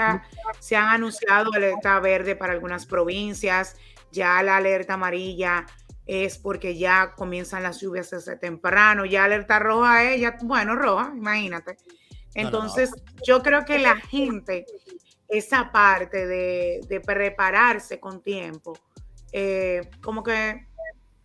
[0.60, 3.76] se han anunciado alerta verde para algunas provincias.
[4.12, 5.66] Ya la alerta amarilla
[6.06, 11.14] es porque ya comienzan las lluvias desde temprano, ya alerta roja es, ya, bueno, roja,
[11.16, 11.78] imagínate.
[12.34, 12.92] Entonces,
[13.26, 14.66] yo creo que la gente,
[15.28, 18.78] esa parte de, prepararse con tiempo,
[19.32, 20.68] eh, como que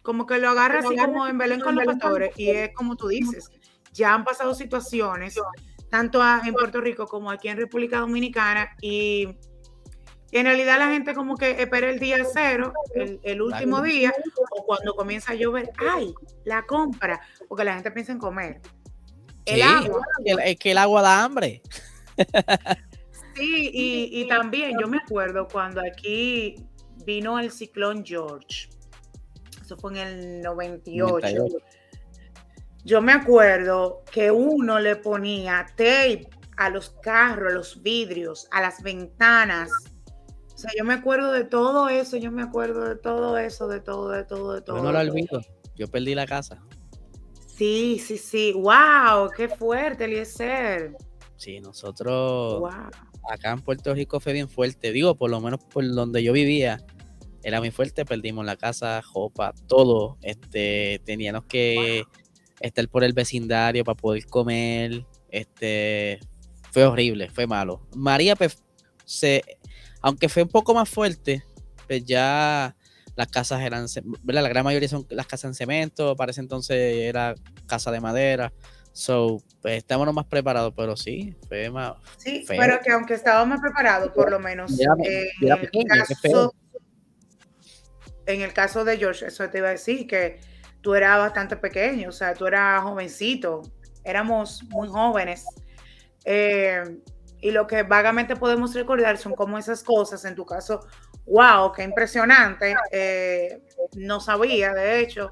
[0.02, 3.08] como que lo agarra así como en Belén con los pastores, y es como tú
[3.08, 3.50] dices,
[3.92, 5.36] ya han pasado situaciones,
[5.90, 9.36] tanto en Puerto Rico como aquí en República Dominicana, y
[10.30, 14.12] y en realidad la gente como que espera el día cero, el, último día,
[14.50, 16.12] o cuando comienza a llover, ¡ay!
[16.44, 18.60] La compra, porque la gente piensa en comer.
[19.44, 20.02] El agua.
[20.44, 21.62] Es que el agua da hambre.
[23.34, 26.56] Sí, y, también yo me acuerdo cuando aquí
[27.06, 28.68] vino el ciclón George.
[29.62, 31.26] Eso fue en el 98.
[32.84, 38.60] Yo me acuerdo que uno le ponía tape a los carros, a los vidrios, a
[38.60, 39.70] las ventanas
[40.56, 43.78] o sea, yo me acuerdo de todo eso, yo me acuerdo de todo eso, de
[43.78, 44.78] todo, de todo, de todo.
[44.78, 45.42] Yo no lo olvido,
[45.74, 46.62] yo perdí la casa.
[47.46, 48.54] Sí, sí, sí.
[48.54, 49.28] ¡Wow!
[49.36, 50.96] ¡Qué fuerte, Eliezer!
[51.36, 52.62] Sí, nosotros
[53.30, 54.92] acá en Puerto Rico fue bien fuerte.
[54.92, 56.82] Digo, por lo menos por donde yo vivía,
[57.46, 58.04] era muy fuerte.
[58.04, 60.18] Perdimos la casa, jopa, todo.
[60.20, 62.02] Este, teníamos que
[62.58, 65.06] estar por el vecindario para poder comer.
[65.30, 66.18] Este,
[66.72, 67.86] fue horrible, fue malo.
[67.94, 68.64] María pues,
[69.04, 69.44] se
[70.02, 71.44] aunque fue un poco más fuerte,
[71.86, 72.76] pues ya
[73.14, 73.86] las casas eran,
[74.24, 74.42] ¿verdad?
[74.42, 78.52] La gran mayoría son las casas en cemento, para ese entonces era casa de madera.
[78.92, 81.94] So, pues estábamos más preparados, pero sí, fue más.
[82.16, 84.72] Sí, pero que aunque estábamos más preparados, por lo menos.
[84.80, 84.88] en,
[85.40, 86.54] el caso,
[88.26, 90.40] en el caso de George, eso te iba a decir, que
[90.80, 93.62] tú eras bastante pequeño, o sea, tú eras jovencito,
[94.04, 95.44] éramos muy jóvenes.
[96.24, 96.82] Eh,
[97.40, 100.80] y lo que vagamente podemos recordar son como esas cosas, en tu caso,
[101.26, 103.62] wow, qué impresionante, eh,
[103.96, 105.30] no sabía, de hecho,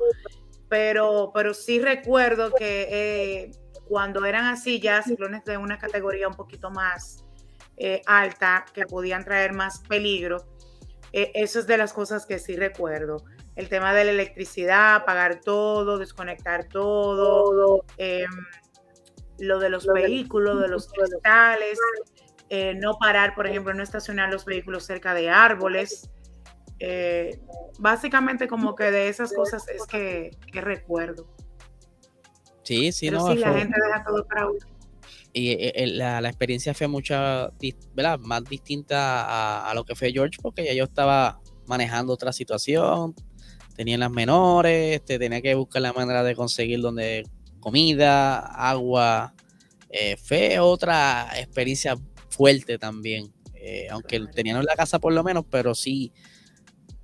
[0.69, 3.51] pero, pero sí recuerdo que eh,
[3.89, 7.25] cuando eran así ya ciclones de una categoría un poquito más
[8.07, 10.54] alta, que podían traer más peligro,
[11.15, 13.25] eso es de las cosas que sí recuerdo.
[13.55, 17.85] El tema de la electricidad, apagar todo, desconectar todo.
[17.99, 18.31] Em,
[19.39, 21.79] lo de los vehículos, de los cristales,
[22.49, 26.11] eh, no parar, por ejemplo, no estacionar los vehículos cerca de árboles.
[26.81, 27.41] Eh,
[27.79, 31.29] básicamente como que de esas cosas es que, recuerdo.
[32.65, 33.29] Sí, sí, no.
[33.29, 34.49] Sí, la gente deja todo para
[35.37, 37.51] Y eh, la, experiencia fue mucha,
[37.93, 38.21] ¿verdad?
[38.21, 43.17] Más distinta a, lo que fue George, porque ya yo estaba manejando otra situación,
[43.75, 47.25] tenía las menores, este, tenía que buscar la manera de conseguir donde
[47.59, 49.35] comida, agua.
[49.91, 51.97] Eh, fue otra experiencia
[52.29, 53.33] fuerte también.
[53.55, 56.13] Eh, aunque teníamos la casa por lo menos, pero sí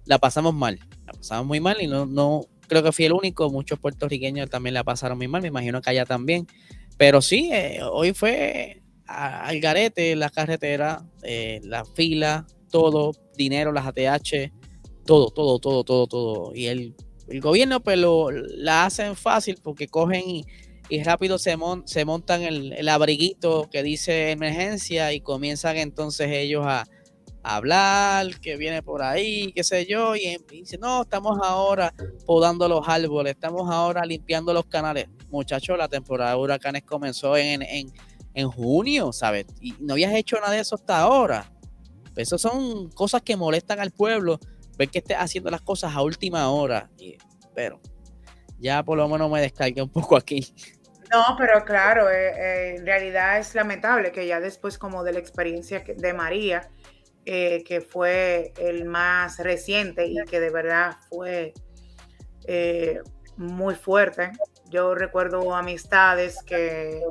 [0.05, 0.79] la pasamos mal.
[1.05, 3.51] La pasamos muy mal y no, no creo que fui el único.
[3.51, 5.43] Muchos puertorriqueños también la pasaron muy mal.
[5.43, 6.47] Me imagino que allá también.
[7.01, 11.03] Pero sí, eh, hoy fue al garete, la carretera,
[11.63, 14.53] la fila, todo, dinero, las ATH,
[15.05, 16.55] todo, todo, todo, todo, todo.
[16.55, 16.95] Y el
[17.31, 20.45] el gobierno pues lo, la hacen fácil porque cogen y,
[21.05, 26.85] rápido se, se montan el, el, abriguito que dice emergencia y comienzan entonces ellos a,
[27.43, 31.95] hablar, que viene por ahí, qué sé yo, y, dice, no, estamos ahora
[32.27, 35.07] podando los árboles, estamos ahora limpiando los canales.
[35.31, 37.93] Muchachos, la temporada de huracanes comenzó en, en,
[38.35, 39.47] en junio, ¿sabes?
[39.61, 41.51] Y no habías hecho nada de eso hasta ahora.
[42.17, 44.39] Esas son cosas que molestan al pueblo,
[44.77, 46.91] ver que estés haciendo las cosas a última hora.
[47.55, 47.81] pero
[48.59, 50.55] ya por lo menos me descargué un poco aquí.
[51.11, 55.19] No, pero claro, eh, eh, en realidad es lamentable que ya después como de la
[55.19, 56.71] experiencia de María,
[57.33, 61.55] eh, que fue el más reciente y que de verdad fue
[63.37, 64.33] muy fuerte.
[64.69, 67.03] Yo recuerdo amistades que,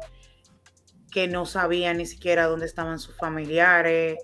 [1.09, 4.17] que no sabían ni siquiera dónde estaban sus familiares,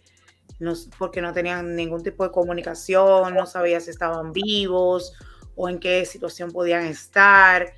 [0.98, 5.14] porque no tenían ningún tipo de comunicación, no sabía si estaban vivos
[5.56, 7.74] o en qué situación podían estar.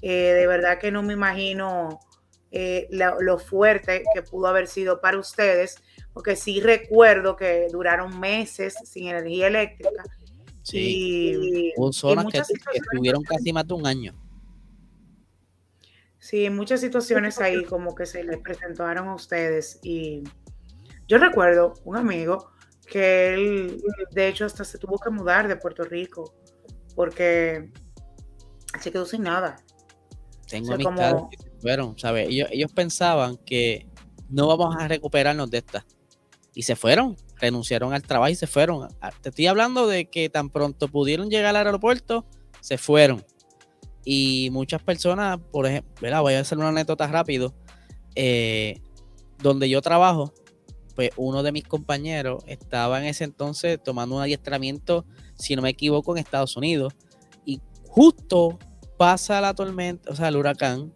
[0.00, 2.00] Eh, de verdad que no me imagino
[2.50, 5.76] eh, lo, fuerte que pudo haber sido para ustedes,
[6.12, 10.02] porque sí recuerdo que duraron meses sin energía eléctrica.
[10.62, 14.14] Sí, hubo zonas que, estuvieron casi más de un año.
[16.18, 20.22] Sí, muchas situaciones ahí como que se les presentaron a ustedes y
[21.08, 22.52] yo recuerdo un amigo
[22.86, 23.82] que él,
[24.12, 26.34] de hecho, hasta se tuvo que mudar de Puerto Rico
[26.94, 27.72] porque
[28.80, 29.56] se quedó sin nada.
[30.48, 32.28] Tengo amistades que se fueron, ¿sabes?
[32.30, 33.88] Ellos, pensaban que
[34.28, 35.84] no vamos a recuperarnos de esta.
[36.54, 38.88] Y se fueron, renunciaron al trabajo y se fueron.
[39.00, 42.26] Ah, te estoy hablando de que tan pronto pudieron llegar al aeropuerto,
[42.60, 43.24] se fueron.
[44.04, 47.54] Y muchas personas, por ejemplo, voy a hacer una anécdota rápido.
[48.14, 48.80] Eh,
[49.42, 50.32] donde yo trabajo,
[50.94, 55.04] pues uno de mis compañeros estaba en ese entonces tomando un adiestramiento,
[55.36, 56.94] si no me equivoco, en Estados Unidos.
[57.44, 58.58] Y justo
[58.96, 60.92] pasa la tormenta, o sea, el huracán,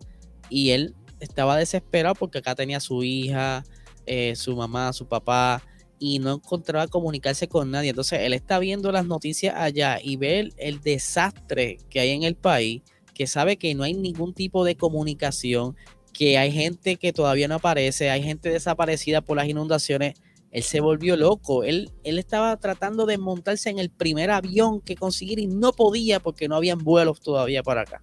[0.49, 3.65] y él estaba desesperado porque acá tenía su hija,
[4.07, 5.63] eh, su mamá, su papá,
[5.99, 7.91] y no encontraba comunicarse con nadie.
[7.91, 12.23] Entonces él está viendo las noticias allá y ve el, el desastre que hay en
[12.23, 12.83] el país,
[13.15, 15.77] que sabe que no hay ningún tipo de comunicación,
[16.13, 20.15] que hay gente que todavía no aparece, hay gente desaparecida por las inundaciones.
[20.51, 21.65] Él se volvió loco.
[21.65, 26.21] Él, él estaba tratando de montarse en el primer avión que conseguir y no podía
[26.21, 28.03] porque no habían vuelos todavía para acá.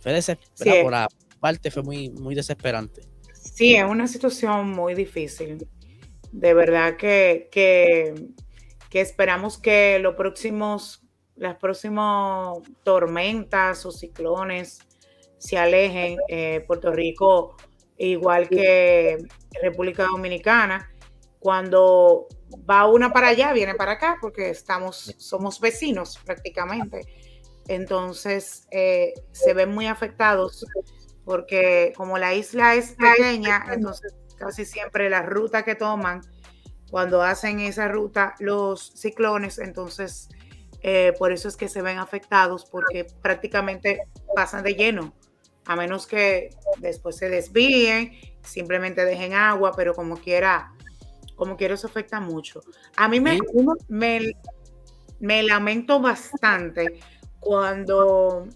[0.00, 0.82] Fue desesperante.
[0.82, 3.11] Por parte fue muy, muy desesperante.
[3.42, 5.68] Sí, es una situación muy difícil.
[6.30, 8.14] De verdad que, que,
[9.00, 11.02] esperamos que los próximos,
[11.34, 14.78] las próximas tormentas o ciclones
[15.38, 16.18] se alejen.
[16.28, 17.56] Eh, Puerto Rico,
[17.98, 19.18] igual que
[19.60, 20.90] República Dominicana,
[21.40, 22.28] cuando
[22.70, 27.00] va una para allá, viene para acá, porque estamos, somos vecinos prácticamente.
[27.66, 30.64] Entonces eh, se ven muy afectados
[31.24, 36.20] porque como la isla es pequeña, entonces casi siempre la ruta que toman,
[36.90, 40.28] cuando hacen esa ruta los ciclones, entonces
[40.82, 44.02] eh, por eso es que se ven afectados porque prácticamente
[44.34, 45.14] pasan de lleno
[45.64, 48.12] a menos que después se desvíen,
[48.42, 50.72] simplemente dejen agua, pero como quiera,
[51.36, 52.60] como quiera eso afecta mucho.
[52.96, 53.38] A mí me,
[53.88, 54.32] me,
[55.20, 57.00] me lamento bastante
[57.38, 58.48] cuando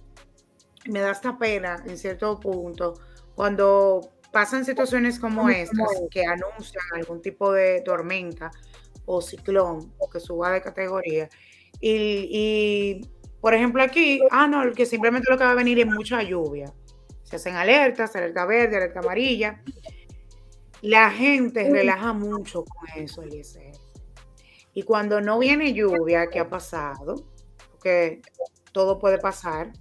[0.89, 2.95] me da esta pena en cierto punto,
[3.35, 8.51] cuando pasan situaciones como estas que anuncian algún tipo de tormenta
[9.05, 11.29] o ciclón o que suba de categoría
[11.81, 13.11] y, y
[13.41, 16.73] por ejemplo aquí, ah no, que simplemente lo que va a venir es mucha lluvia
[17.27, 19.61] se hacen alertas, alerta verde, alerta amarilla.
[20.81, 23.73] La gente relaja mucho con eso, Eliezer.
[24.73, 27.27] Y cuando no viene lluvia, ¿qué ha pasado?
[27.73, 28.23] Porque
[28.73, 29.73] todo puede pasar,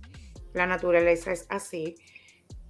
[0.56, 1.96] la naturaleza es así.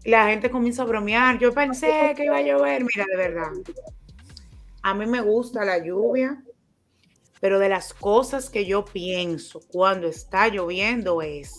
[0.03, 1.39] La gente comienza a bromear.
[1.39, 2.83] Yo pensé que iba a llover.
[2.83, 3.51] Mira, de verdad.
[4.81, 6.43] A mí me gusta la lluvia,
[7.39, 11.53] pero de las cosas que yo pienso cuando está lloviendo es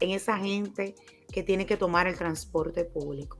[0.00, 0.94] en esa gente
[1.32, 3.38] que tiene que tomar el transporte público.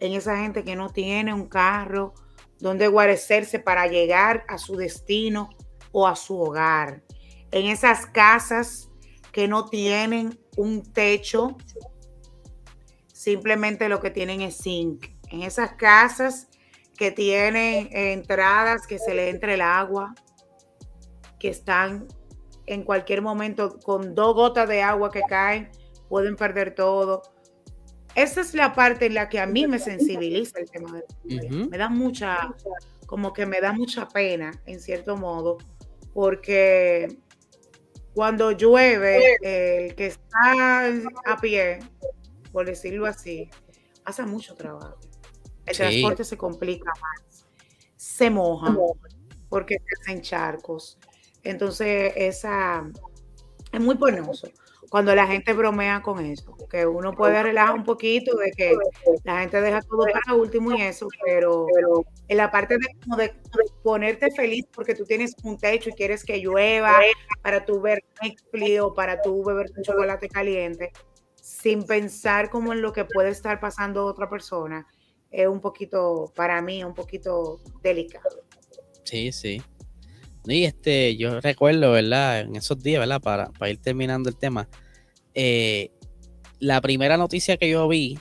[0.00, 2.14] En esa gente que no tiene un carro
[2.60, 5.50] donde guarecerse para llegar a su destino
[5.92, 7.02] o a su hogar.
[7.50, 8.90] En esas casas
[9.32, 11.56] que no tienen un techo,
[13.06, 15.06] simplemente lo que tienen es zinc.
[15.30, 16.48] En esas casas
[16.96, 20.14] que tienen entradas que se le entre el agua,
[21.38, 22.08] que están
[22.66, 25.70] en cualquier momento con dos gotas de agua que caen,
[26.08, 27.22] pueden perder todo.
[28.16, 31.78] Esa es la parte en la que a mí me sensibiliza el tema de Me
[31.78, 32.52] da mucha,
[33.06, 35.58] como que me da mucha pena, en cierto modo,
[36.12, 37.16] porque
[38.18, 40.88] cuando llueve, el que está
[41.24, 41.78] a pie,
[42.50, 43.48] por decirlo así,
[44.04, 44.98] hace mucho trabajo.
[45.64, 47.46] El transporte se complica más,
[47.94, 48.74] se moja.
[49.48, 50.98] porque se hacen charcos.
[51.44, 52.90] Entonces, esa
[53.70, 54.48] es muy penoso
[54.90, 58.76] cuando la gente bromea con eso, que uno puede relajar un poquito de que
[59.24, 61.66] la gente deja todo para último y eso, pero
[62.28, 63.32] en la parte de, de
[63.82, 66.98] ponerte feliz porque tú tienes un techo y quieres que llueva
[67.42, 70.90] para tu ver Netflix o para tu beber tu chocolate caliente,
[71.34, 74.86] sin pensar como en lo que puede estar pasando otra persona,
[75.30, 78.42] es un poquito, para mí, un poquito delicado.
[79.04, 79.62] Sí, sí.
[80.46, 82.40] Y este, yo recuerdo, ¿verdad?
[82.40, 83.20] En esos días, ¿verdad?
[83.20, 84.68] Para, para ir terminando el tema.
[85.34, 85.90] Eh,
[86.58, 88.18] la primera noticia que yo vi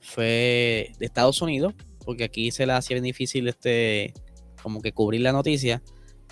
[0.00, 4.14] fue de Estados Unidos, porque aquí se le hacía difícil este,
[4.62, 5.82] como que cubrir la noticia.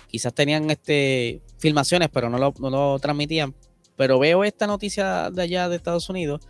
[0.07, 3.55] Quizás tenían este filmaciones, pero no lo, no lo transmitían.
[3.95, 6.41] Pero veo esta noticia de allá de Estados Unidos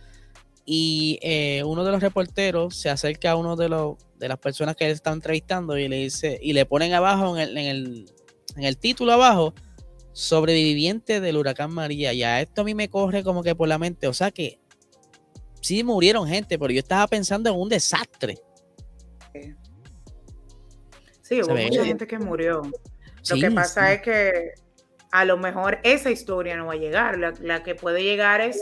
[0.66, 4.74] y eh, uno de los reporteros se acerca a uno de, los, de las personas
[4.74, 8.10] que él está entrevistando y le dice, y le ponen abajo en el,
[8.56, 9.54] en el título abajo,
[10.12, 12.12] sobreviviente del huracán María.
[12.14, 14.08] Ya esto a mí me corre como que por la mente.
[14.08, 14.58] O sea que
[15.60, 18.38] sí murieron gente, pero yo estaba pensando en un desastre.
[21.22, 22.62] Sí, hubo mucha gente que murió.
[23.28, 24.54] Lo que pasa es que
[25.10, 27.18] a lo mejor esa historia no va a llegar.
[27.18, 28.60] La, que puede llegar es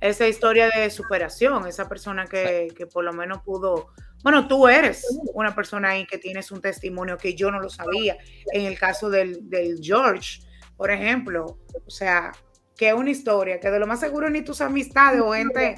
[0.00, 3.88] esa historia de superación, esa persona que, que, por lo menos pudo.
[4.22, 5.04] Bueno, tú eres
[5.34, 8.16] una persona ahí que tienes un testimonio que yo no lo sabía.
[8.52, 10.40] En el caso del, del George,
[10.76, 12.32] por ejemplo, o sea,
[12.76, 15.76] que es una historia que de lo más seguro ni tus amistades o gente,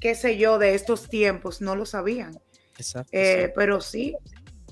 [0.00, 2.38] qué sé yo, de estos tiempos no lo sabían.
[2.76, 3.10] Exacto.
[3.12, 4.14] Eh, pero sí,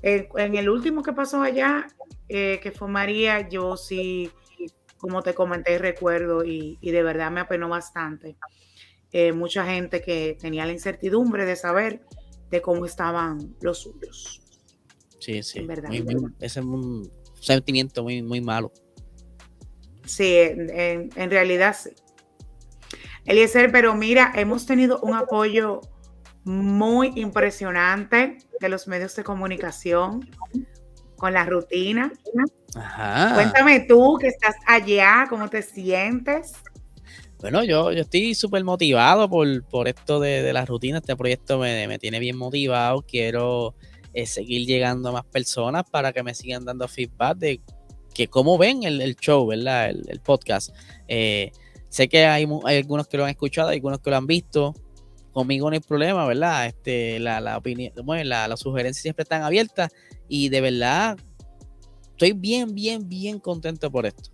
[0.02, 1.86] en el último que pasó allá,
[2.28, 4.30] eh, que fue María, yo sí,
[4.98, 8.36] como te comenté, recuerdo y, de verdad me apenó bastante.
[9.12, 12.02] Eh, mucha gente que tenía la incertidumbre de saber
[12.50, 14.42] de cómo estaban los suyos.
[15.18, 15.66] Sí, sí.
[16.40, 18.72] ese es un sentimiento muy, muy malo.
[20.04, 21.90] Sí, en, en realidad sí.
[23.26, 25.80] Eliezer, pero mira, hemos tenido un apoyo
[26.44, 30.28] muy impresionante de los medios de comunicación
[31.16, 32.10] con la rutina.
[33.34, 36.54] Cuéntame tú que estás allá, ¿cómo te sientes?
[37.40, 40.98] Bueno, yo, yo estoy súper motivado por, por, esto de, de, la rutina.
[40.98, 43.02] Este proyecto me, me tiene bien motivado.
[43.02, 43.74] Quiero
[44.12, 47.60] eh, seguir llegando a más personas para que me sigan dando feedback de
[48.12, 49.90] que cómo ven el, el show, ¿verdad?
[49.90, 50.74] El, podcast.
[51.08, 51.52] Eh,
[51.88, 54.74] sé que hay, hay, algunos que lo han escuchado, hay algunos que lo han visto
[55.32, 56.66] conmigo no hay problema, ¿verdad?
[56.66, 59.92] Este, la, la opinión, bueno, la, las sugerencias siempre están abiertas
[60.28, 61.16] y de verdad
[62.10, 64.30] estoy bien, bien, bien contento por esto.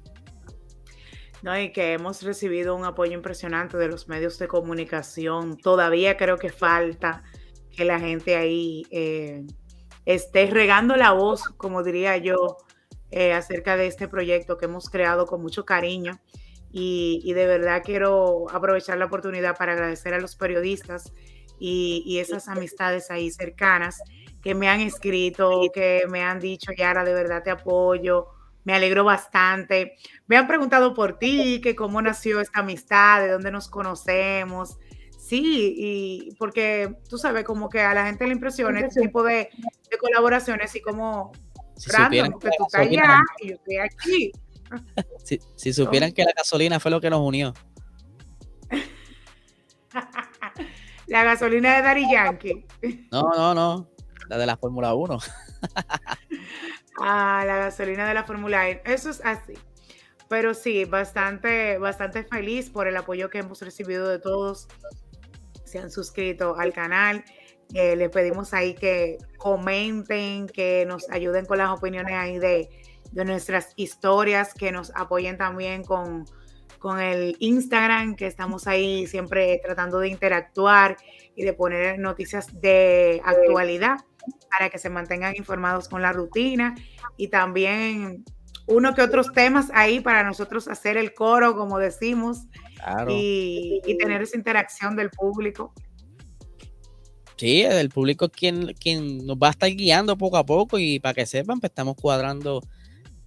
[1.43, 5.57] No, y que hemos recibido un apoyo impresionante de los medios de comunicación.
[5.57, 7.23] Todavía creo que falta
[7.71, 9.47] que la gente ahí eh,
[10.07, 12.57] esté regando la voz, como diría yo,
[13.11, 16.19] eh, acerca de este proyecto que hemos creado con mucho cariño
[16.73, 21.13] y, de verdad quiero aprovechar la oportunidad para agradecer a los periodistas
[21.59, 24.03] y, esas amistades ahí cercanas
[24.43, 28.27] que me han escrito, que me han dicho, Yara, de verdad te apoyo,
[28.67, 29.97] me alegro bastante.
[30.27, 34.77] Me han preguntado por ti, que cómo nació esta amistad, de dónde nos conocemos.
[35.17, 39.51] Sí, y porque tú sabes, como que a la gente le impresiona este tipo de,
[40.01, 41.31] colaboraciones y como
[41.77, 44.33] si random, que tú estás allá y yo estoy aquí.
[45.55, 47.55] Si, supieran que la gasolina fue lo que nos unió.
[51.07, 52.67] la gasolina de Dari Yankee.
[53.13, 53.89] No, no, no.
[54.29, 55.19] La de la Fórmula 1.
[57.01, 58.81] ah, la gasolina de la Fórmula 1.
[58.85, 59.55] Eso es así.
[60.29, 64.69] Pero sí, bastante, bastante feliz por el apoyo que hemos recibido de todos.
[65.65, 67.25] Se han suscrito al canal.
[67.75, 72.69] Eh, les pedimos ahí que comenten, que nos ayuden con las opiniones ahí de,
[73.13, 76.25] de nuestras historias, que nos apoyen también con,
[76.79, 80.97] con el Instagram, que estamos ahí siempre tratando de interactuar
[81.35, 83.99] y de poner noticias de actualidad
[84.51, 86.75] para que se mantengan informados con la rutina
[87.17, 88.25] y también
[88.67, 92.43] uno que otros temas ahí para nosotros hacer el coro, como decimos,
[93.09, 95.73] y, tener esa interacción del público.
[97.37, 100.99] Sí, el público es quien, quien nos va a estar guiando poco a poco y
[100.99, 102.63] para que sepan, pues estamos cuadrando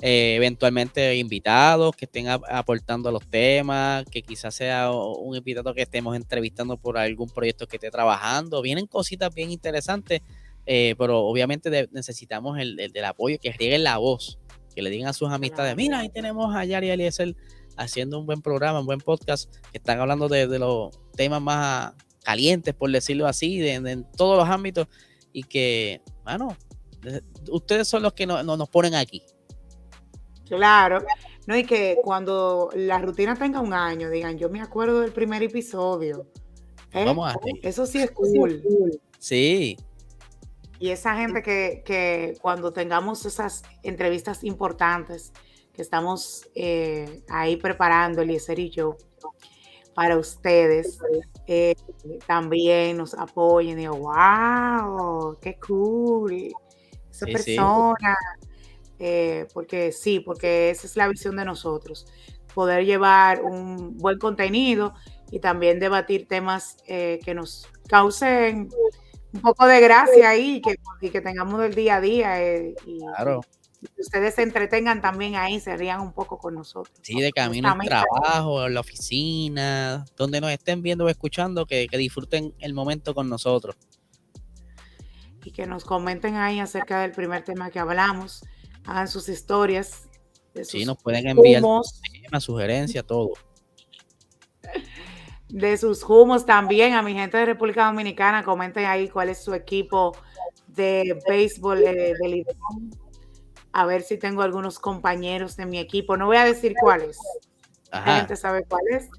[0.02, 6.16] eh, eventualmente invitados que estén aportando los temas, que quizás sea un invitado que estemos
[6.16, 8.62] entrevistando por algún proyecto que esté trabajando.
[8.62, 10.22] Vienen cositas bien interesantes,
[10.72, 14.38] eh, pero obviamente necesitamos el, del apoyo, que rieguen la voz,
[14.76, 17.36] que le digan a sus amistades, mira, ahí tenemos a Yari Eliezer
[17.76, 21.94] haciendo un buen programa, un buen podcast, que están hablando de, los temas más
[22.24, 24.88] calientes, por decirlo así, de, en todos los ámbitos,
[25.34, 26.56] y que, bueno,
[27.50, 29.24] Ustedes son los que nos ponen aquí.
[30.48, 31.04] Claro,
[31.48, 35.44] no, y que cuando la rutina tenga un año, digan, yo me acuerdo del primer
[35.44, 36.28] episodio.
[36.92, 37.06] ¿eh?
[37.06, 38.62] Vamos a Eso sí es cool.
[39.20, 39.78] Sí.
[40.80, 45.34] Y esa gente que, que cuando tengamos esas entrevistas importantes
[45.74, 48.98] que estamos eh, ahí preparando, Eliezer y yo,
[49.94, 50.98] para ustedes,
[51.46, 51.76] eh,
[52.26, 53.78] también nos apoyen.
[53.78, 56.54] Digo, wow, qué cool.
[57.12, 58.16] Esa persona.
[58.98, 62.06] Eh, porque sí, porque esa es la visión de nosotros,
[62.54, 64.94] poder llevar un buen contenido
[65.32, 68.70] y también debatir temas eh, que nos causen
[69.34, 72.76] un poco de gracia ahí y que, y que tengamos el día a día eh,
[72.86, 73.00] y,
[73.96, 76.98] que ustedes se entretengan también ahí, se rían un poco con nosotros.
[77.02, 81.88] Sí, de camino al trabajo, en la oficina, donde nos estén viendo o escuchando, que,
[81.88, 83.78] que disfruten el momento con nosotros.
[85.46, 88.44] Y que nos comenten ahí acerca del primer tema que hablamos
[88.90, 90.10] hagan sus historias.
[90.54, 93.34] De sí, nos pueden enviar una sugerencia, todo.
[95.50, 99.54] De sus humos también, a mi gente de República Dominicana, comenten ahí cuál es su
[99.54, 100.16] equipo
[100.68, 102.46] de béisbol eh, de
[103.72, 106.18] A ver si tengo algunos compañeros de mi equipo.
[106.18, 107.18] No voy a decir cuáles.
[107.92, 109.10] La gente sabe cuáles.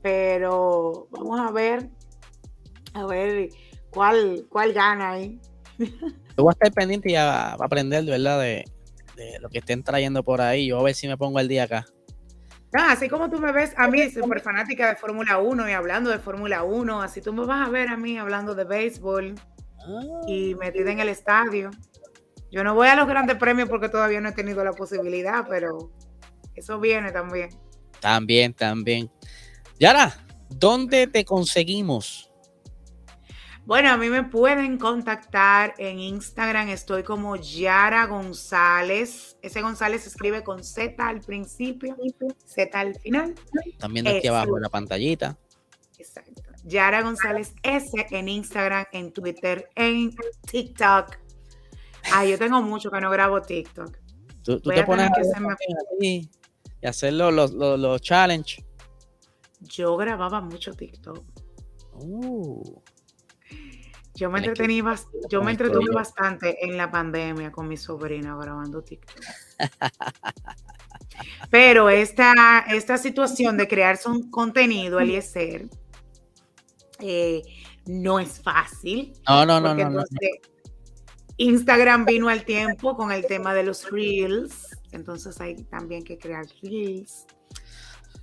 [0.00, 1.90] Pero vamos a ver.
[2.94, 3.48] A ver
[3.90, 5.40] cuál, cuál gana ahí.
[5.78, 8.40] Yo voy a estar pendiente y a, a aprender, ¿verdad?
[8.40, 8.64] De,
[9.40, 10.68] lo que estén trayendo por ahí.
[10.68, 11.84] Yo a ver si me pongo el día acá.
[12.72, 16.18] Así como tú me ves a mí, súper fanática de Fórmula 1 y hablando de
[16.18, 19.34] Fórmula 1, así tú me vas a ver a mí hablando de béisbol
[20.26, 20.56] y ah.
[20.58, 21.70] metida en el estadio.
[22.50, 25.92] Yo no voy a los grandes premios porque todavía no he tenido la posibilidad, pero
[26.54, 27.50] eso viene también.
[28.00, 29.10] También, también.
[29.78, 30.14] Yara,
[30.48, 32.27] ¿dónde te conseguimos?
[33.68, 39.36] Bueno, a mí me pueden contactar en Instagram, estoy como Yara González.
[39.42, 41.94] Ese González se escribe con Z al principio,
[42.46, 43.34] Z al final.
[43.78, 45.36] También aquí abajo en la pantallita.
[45.98, 46.44] Exacto.
[46.64, 50.16] Yara González S en Instagram, en Twitter, en
[50.50, 51.18] TikTok.
[52.14, 53.98] Ah, yo tengo mucho que no grabo TikTok.
[54.44, 55.10] Tú, te pones
[56.00, 56.26] y
[56.82, 58.64] hacer los, los, los, challenge.
[59.60, 61.22] Yo grababa mucho TikTok.
[61.96, 62.80] Uh.
[64.18, 64.82] Yo me entretení,
[65.30, 69.24] yo me entretuve bastante en la pandemia con mi sobrina grabando TikTok.
[71.50, 75.68] Pero esta, esta situación de crear un contenido, Eliezer,
[76.98, 77.42] eh,
[77.86, 79.12] no es fácil.
[79.28, 80.02] No, no, no, no,
[81.36, 86.44] Instagram vino al tiempo con el tema de los reels, entonces hay también que crear
[86.60, 87.24] reels.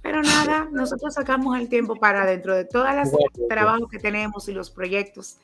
[0.01, 4.51] Pero nada, nosotros sacamos el tiempo para dentro de todos los trabajos que tenemos y
[4.51, 5.37] los proyectos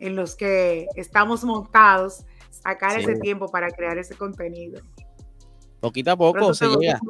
[0.00, 4.80] en los que estamos montados, sacar ese tiempo para crear ese contenido.
[5.80, 7.00] Poquito a poco se llega.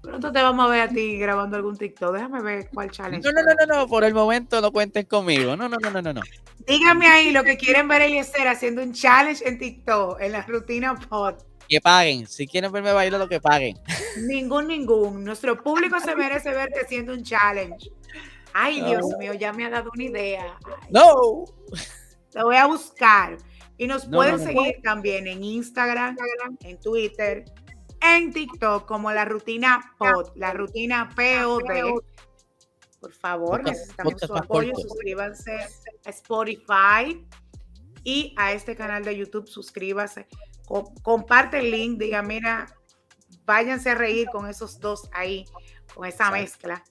[0.00, 2.14] Pronto te vamos a ver a ti grabando algún TikTok.
[2.14, 3.26] Déjame ver cuál challenge.
[3.26, 5.56] No, no, no, no, no, por el momento no cuentes conmigo.
[5.56, 6.20] No, no, no, no, no.
[6.66, 10.94] Dígame ahí lo que quieren ver Eliezer haciendo un challenge en TikTok, en la rutina
[10.94, 11.36] pod.
[11.68, 12.26] Que paguen.
[12.26, 13.78] Si quieren verme bailar, lo que paguen.
[14.26, 15.24] Ningún, ningún.
[15.24, 17.90] Nuestro público se merece verte haciendo un challenge.
[18.56, 20.56] Ay, Dios mío, ya me ha dado una idea.
[20.88, 21.44] No.
[22.34, 23.36] Lo voy a buscar.
[23.76, 26.16] Y nos pueden seguir también en Instagram,
[26.60, 27.44] en Twitter,
[28.00, 32.00] en TikTok como la rutina POD, la rutina POD.
[33.00, 34.72] Por favor, necesitamos su apoyo.
[34.76, 35.56] Suscríbanse
[36.06, 37.26] a Spotify
[38.04, 39.48] y a este canal de YouTube.
[39.48, 40.28] Suscríbase.
[41.02, 41.98] comparte el link.
[41.98, 42.66] Diga, mira,
[43.44, 45.44] váyanse a reír con esos dos ahí,
[45.92, 46.84] con esa mezcla.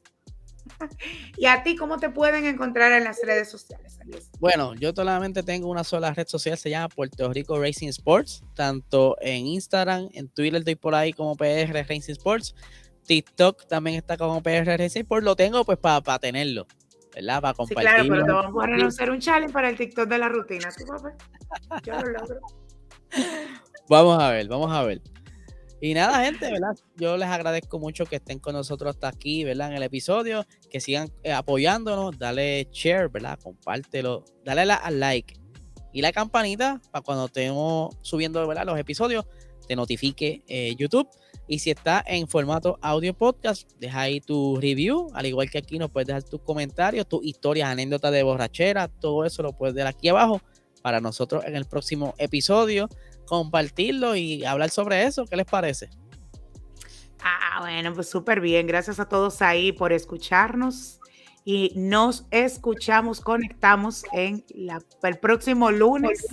[1.38, 4.00] ¿Y a ti cómo te pueden encontrar en las redes sociales?
[4.40, 9.18] Bueno, yo solamente tengo una sola red social, se llama Puerto Rico Racing Sports, tanto
[9.22, 12.56] en Instagram, en Twitter estoy por ahí como PR Racing Sports,
[13.06, 16.68] TikTok también está como PR Racing Sports, lo tengo pues para tenerlo,
[17.14, 17.42] ¿verdad?
[17.42, 17.90] Para compartirlo.
[17.90, 20.70] Sí, claro, pero te vamos a hacer un challenge para el TikTok de la rutina,
[21.84, 22.40] Yo lo logro.
[23.90, 25.02] Vamos a ver, vamos a ver.
[25.84, 26.78] Y nada, gente, ¿verdad?
[26.96, 29.68] Yo les agradezco mucho que estén con nosotros hasta aquí, ¿verdad?
[29.68, 33.38] En el episodio, que sigan eh, apoyándonos, dale share, ¿verdad?
[33.44, 35.36] Compártelo, dale al like
[35.92, 38.66] y la campanita para cuando estemos subiendo, ¿verdad?
[38.66, 39.26] Los episodios,
[39.68, 41.10] te notifique eh, YouTube.
[41.50, 45.78] Y si está en formato audio podcast, deja ahí tu review, al igual que aquí
[45.80, 49.90] nos puedes dejar tus comentarios, tus historias, anécdotas de borrachera, todo eso lo puedes dejar
[49.94, 50.42] aquí abajo
[50.82, 52.88] para nosotros en el próximo episodio
[53.38, 55.26] compartirlo y hablar sobre eso.
[55.26, 55.90] ¿Qué les parece?
[57.24, 58.68] Ah, bueno, pues súper bien.
[58.68, 61.00] Gracias a todos ahí por escucharnos.
[61.46, 66.26] Y nos escuchamos, conectamos en la, el próximo lunes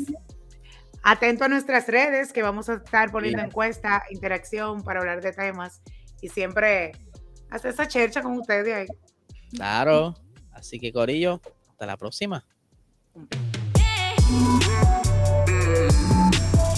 [1.03, 5.83] atento a nuestras redes que vamos a estar poniendo encuesta, interacción para hablar de temas
[6.21, 6.93] y siempre
[7.51, 8.87] hacer esa chercha con ustedes ahí.
[9.53, 10.15] Claro.
[10.53, 11.41] Así que Corillo,
[11.71, 12.47] hasta la próxima.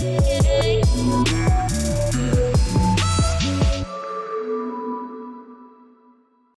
[0.02, 1.41] Yeah.